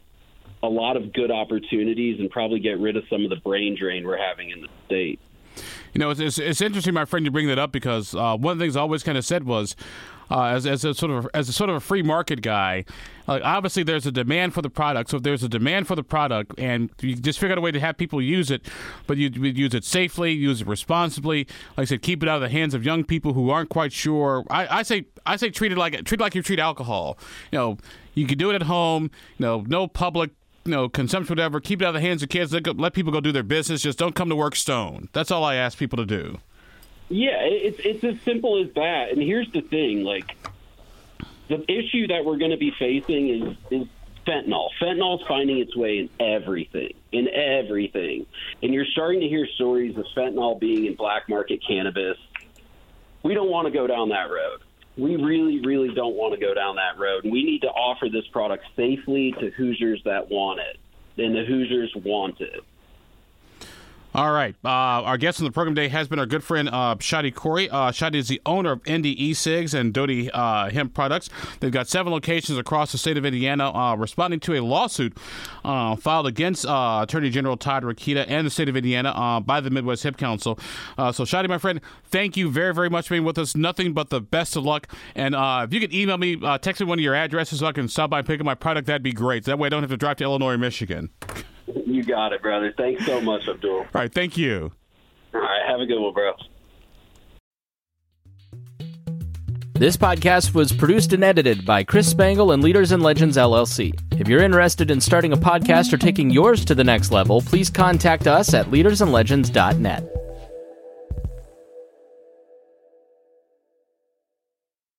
a 0.63 0.69
lot 0.69 0.97
of 0.97 1.13
good 1.13 1.31
opportunities 1.31 2.19
and 2.21 2.31
probably 2.31 2.61
get 2.61 2.79
rid 2.79 2.97
of 2.97 3.05
some 3.11 3.25
of 3.25 3.31
the 3.31 3.37
brain 3.37 3.77
drain 3.79 4.07
we're 4.07 4.19
having 4.19 4.51
in 4.51 4.63
the 4.63 4.69
state. 4.87 5.21
You 5.93 5.99
know, 5.99 6.11
it's, 6.11 6.21
it's, 6.21 6.39
it's 6.39 6.61
interesting, 6.61 6.95
my 6.95 7.05
friend, 7.05 7.25
you 7.25 7.33
bring 7.33 7.49
that 7.49 7.59
up 7.59 7.73
because 7.73 8.15
uh, 8.15 8.37
one 8.37 8.53
of 8.53 8.59
the 8.59 8.65
things 8.65 8.77
I 8.77 8.81
always 8.81 9.03
kind 9.03 9.19
of 9.19 9.25
said 9.25 9.45
was, 9.45 9.75
uh, 10.31 10.45
as, 10.45 10.67
as 10.67 10.85
a 10.85 10.95
sort 10.95 11.13
of 11.13 11.29
as 11.35 11.49
a 11.49 11.53
sort 11.53 11.71
of 11.71 11.77
a 11.77 11.81
free 11.81 12.03
market 12.03 12.43
guy, 12.43 12.85
obviously 13.29 13.83
there's 13.83 14.07
a 14.07 14.13
demand 14.13 14.55
for 14.55 14.63
the 14.63 14.71
product. 14.71 15.11
So 15.11 15.19
if 15.19 15.23
there's 15.23 15.43
a 15.43 15.49
demand 15.49 15.87
for 15.87 15.95
the 15.95 16.03
product, 16.03 16.59
and 16.59 16.91
you 17.01 17.15
just 17.15 17.39
figure 17.39 17.53
out 17.53 17.59
a 17.59 17.61
way 17.61 17.73
to 17.73 17.81
have 17.81 17.97
people 17.97 18.21
use 18.21 18.51
it, 18.51 18.63
but 19.07 19.17
you, 19.17 19.29
use 19.29 19.75
it 19.75 19.85
safely, 19.85 20.33
use 20.33 20.61
it 20.61 20.67
responsibly. 20.67 21.47
Like 21.77 21.83
I 21.83 21.85
said, 21.85 22.03
keep 22.03 22.23
it 22.23 22.29
out 22.29 22.37
of 22.37 22.43
the 22.43 22.49
hands 22.49 22.75
of 22.75 22.85
young 22.85 23.05
people 23.05 23.33
who 23.33 23.51
aren't 23.51 23.69
quite 23.69 23.93
sure. 23.93 24.45
I, 24.51 24.79
I 24.79 24.83
say 24.83 25.07
I 25.27 25.37
say 25.37 25.51
treat 25.51 25.73
it 25.73 25.79
like 25.79 25.93
treat 26.05 26.21
it 26.21 26.23
like 26.23 26.35
you 26.35 26.43
treat 26.43 26.59
alcohol. 26.59 27.19
You 27.53 27.59
know, 27.59 27.79
you 28.15 28.27
can 28.27 28.39
do 28.39 28.51
it 28.51 28.55
at 28.55 28.63
home. 28.63 29.11
You 29.39 29.47
know, 29.47 29.65
no 29.67 29.87
public 29.87 30.31
you 30.65 30.73
know, 30.73 30.89
consumption, 30.89 31.33
whatever. 31.33 31.61
Keep 31.61 31.81
it 31.81 31.87
out 31.87 31.89
of 31.89 31.95
the 31.95 32.07
hands 32.07 32.23
of 32.23 32.29
kids. 32.29 32.53
Let, 32.53 32.79
let 32.79 32.93
people 32.93 33.11
go 33.11 33.21
do 33.21 33.33
their 33.33 33.43
business. 33.43 33.81
Just 33.81 33.99
don't 33.99 34.15
come 34.15 34.29
to 34.29 34.37
work 34.37 34.55
stone. 34.55 35.09
That's 35.15 35.31
all 35.31 35.43
I 35.43 35.55
ask 35.55 35.79
people 35.79 35.97
to 35.97 36.05
do. 36.05 36.41
Yeah, 37.09 37.39
it's 37.41 37.81
it's 37.85 38.05
as 38.05 38.21
simple 38.23 38.63
as 38.63 38.73
that. 38.75 39.11
And 39.11 39.23
here's 39.23 39.51
the 39.53 39.63
thing: 39.63 40.05
like, 40.05 40.37
the 41.49 41.65
issue 41.71 42.09
that 42.09 42.25
we're 42.25 42.39
going 42.39 42.51
to 42.51 42.57
be 42.57 42.73
facing 42.79 43.29
is 43.29 43.57
is 43.71 43.89
fentanyl. 44.27 44.69
Fentanyl's 44.81 45.27
finding 45.27 45.59
its 45.59 45.75
way 45.75 45.99
in 45.99 46.11
everything, 46.21 46.93
in 47.13 47.29
everything. 47.29 48.27
And 48.63 48.75
you're 48.75 48.87
starting 48.87 49.21
to 49.21 49.29
hear 49.29 49.47
stories 49.55 49.97
of 49.97 50.05
fentanyl 50.17 50.61
being 50.61 50.85
in 50.85 50.95
black 50.95 51.29
market 51.29 51.61
cannabis. 51.67 52.19
We 53.23 53.35
don't 53.35 53.51
want 53.51 53.67
to 53.67 53.73
go 53.73 53.87
down 53.87 54.11
that 54.11 54.31
road 54.31 54.61
we 54.99 55.15
really, 55.15 55.61
really 55.61 55.95
don't 55.95 56.17
want 56.17 56.35
to 56.35 56.41
go 56.41 56.53
down 56.53 56.77
that 56.77 56.99
road. 56.99 57.23
We 57.25 57.45
need 57.45 57.63
to 57.63 57.69
offer 57.69 58.09
this 58.09 58.27
product 58.27 58.65
safely 58.75 59.33
to 59.39 59.51
Hoosiers 59.51 60.03
that 60.05 60.29
want 60.29 60.59
it. 60.59 60.79
And 61.23 61.35
the 61.35 61.45
Hoosiers 61.45 61.93
want 61.95 62.41
it. 62.41 62.61
All 64.15 64.33
right. 64.33 64.57
Uh, 64.65 64.69
our 64.69 65.19
guest 65.19 65.39
on 65.39 65.45
the 65.45 65.53
program 65.53 65.75
today 65.75 65.89
has 65.89 66.09
been 66.09 66.19
our 66.19 66.25
good 66.25 66.43
friend 66.43 66.69
uh, 66.71 66.95
Shadi 66.97 67.33
Khoury. 67.33 67.69
Uh, 67.71 67.91
Shadi 67.91 68.15
is 68.15 68.29
the 68.29 68.41
owner 68.47 68.73
of 68.73 68.81
Indy 68.87 69.23
E-Cigs 69.23 69.75
and 69.75 69.93
Doty 69.93 70.31
uh, 70.31 70.71
Hemp 70.71 70.95
Products. 70.95 71.29
They've 71.61 71.71
got 71.71 71.89
seven 71.89 72.11
locations 72.11 72.57
across 72.57 72.91
the 72.91 72.99
state 72.99 73.19
of 73.19 73.27
Indiana, 73.27 73.71
uh, 73.71 73.97
responding 73.97 74.41
to 74.41 74.55
a 74.55 74.61
lawsuit 74.61 75.17
uh, 75.63 75.95
filed 75.97 76.27
against 76.27 76.65
uh, 76.65 77.01
Attorney 77.03 77.29
General 77.29 77.59
Todd 77.59 77.83
Rokita 77.83 78.25
and 78.27 78.47
the 78.47 78.51
state 78.51 78.71
of 78.71 78.77
Indiana 78.77 79.43
by 79.45 79.61
the 79.61 79.69
Midwest 79.69 80.03
Hemp 80.05 80.17
Council. 80.17 80.59
so, 80.97 81.25
Shadi, 81.25 81.49
my 81.49 81.59
friend, 81.59 81.81
thank 82.05 82.37
you 82.37 82.51
very, 82.51 82.73
very 82.73 82.89
much 82.89 83.09
for 83.09 83.15
being 83.15 83.25
with 83.25 83.37
us. 83.37 83.55
Nothing 83.55 83.93
but 83.93 84.09
the 84.09 84.23
best 84.23 84.57
of 84.57 84.65
luck. 84.65 84.91
And 85.15 85.35
if 85.37 85.73
you 85.73 85.81
could 85.81 85.93
email 85.93 86.17
me, 86.17 86.37
text 86.59 86.81
me 86.81 86.87
one 86.87 86.99
of 86.99 87.03
your 87.03 87.15
addresses 87.15 87.59
so 87.59 87.67
I 87.67 87.73
can 87.73 87.89
stop 87.89 88.09
by 88.09 88.21
and 88.21 88.27
pick 88.27 88.41
up 88.41 88.47
my 88.47 88.55
product, 88.55 88.87
that'd 88.87 89.03
be 89.03 89.13
great. 89.13 89.45
That 89.45 89.59
way 89.59 89.67
I 89.67 89.69
don't 89.69 89.83
have 89.83 89.91
to 89.91 89.99
drive 89.99 90.17
to 90.17 90.25
Illinois 90.25 90.55
or 90.55 90.59
Michigan. 90.59 91.11
You 91.99 92.05
got 92.05 92.33
it, 92.33 92.41
brother. 92.43 92.73
Thanks 92.77 93.05
so 93.05 93.21
much, 93.21 93.49
Abdul. 93.49 93.79
All 93.79 93.87
right, 93.93 94.13
thank 94.15 94.37
you. 94.37 94.71
All 95.35 95.41
right, 95.41 95.69
have 95.69 95.81
a 95.81 95.87
good 95.87 95.99
one, 95.99 96.15
bro. 96.15 96.33
This 99.73 99.97
podcast 99.97 100.55
was 100.55 100.71
produced 100.71 101.13
and 101.13 101.25
edited 101.25 101.67
by 101.67 101.83
Chris 101.83 102.09
Spangle 102.09 102.53
and 102.53 102.63
Leaders 102.63 102.93
and 102.93 103.03
Legends 103.03 103.37
LLC. 103.37 103.99
If 104.21 104.29
you're 104.29 104.45
interested 104.45 104.93
in 104.93 105.01
starting 105.01 105.33
a 105.33 105.37
podcast 105.37 105.93
or 105.93 105.97
taking 105.97 106.31
yours 106.31 106.65
to 106.67 106.77
the 106.77 106.85
next 106.85 107.11
level, 107.11 107.41
please 107.41 107.69
contact 107.69 108.29
us 108.29 108.55
at 108.55 108.67
leadersandlegends.net. 108.67 110.18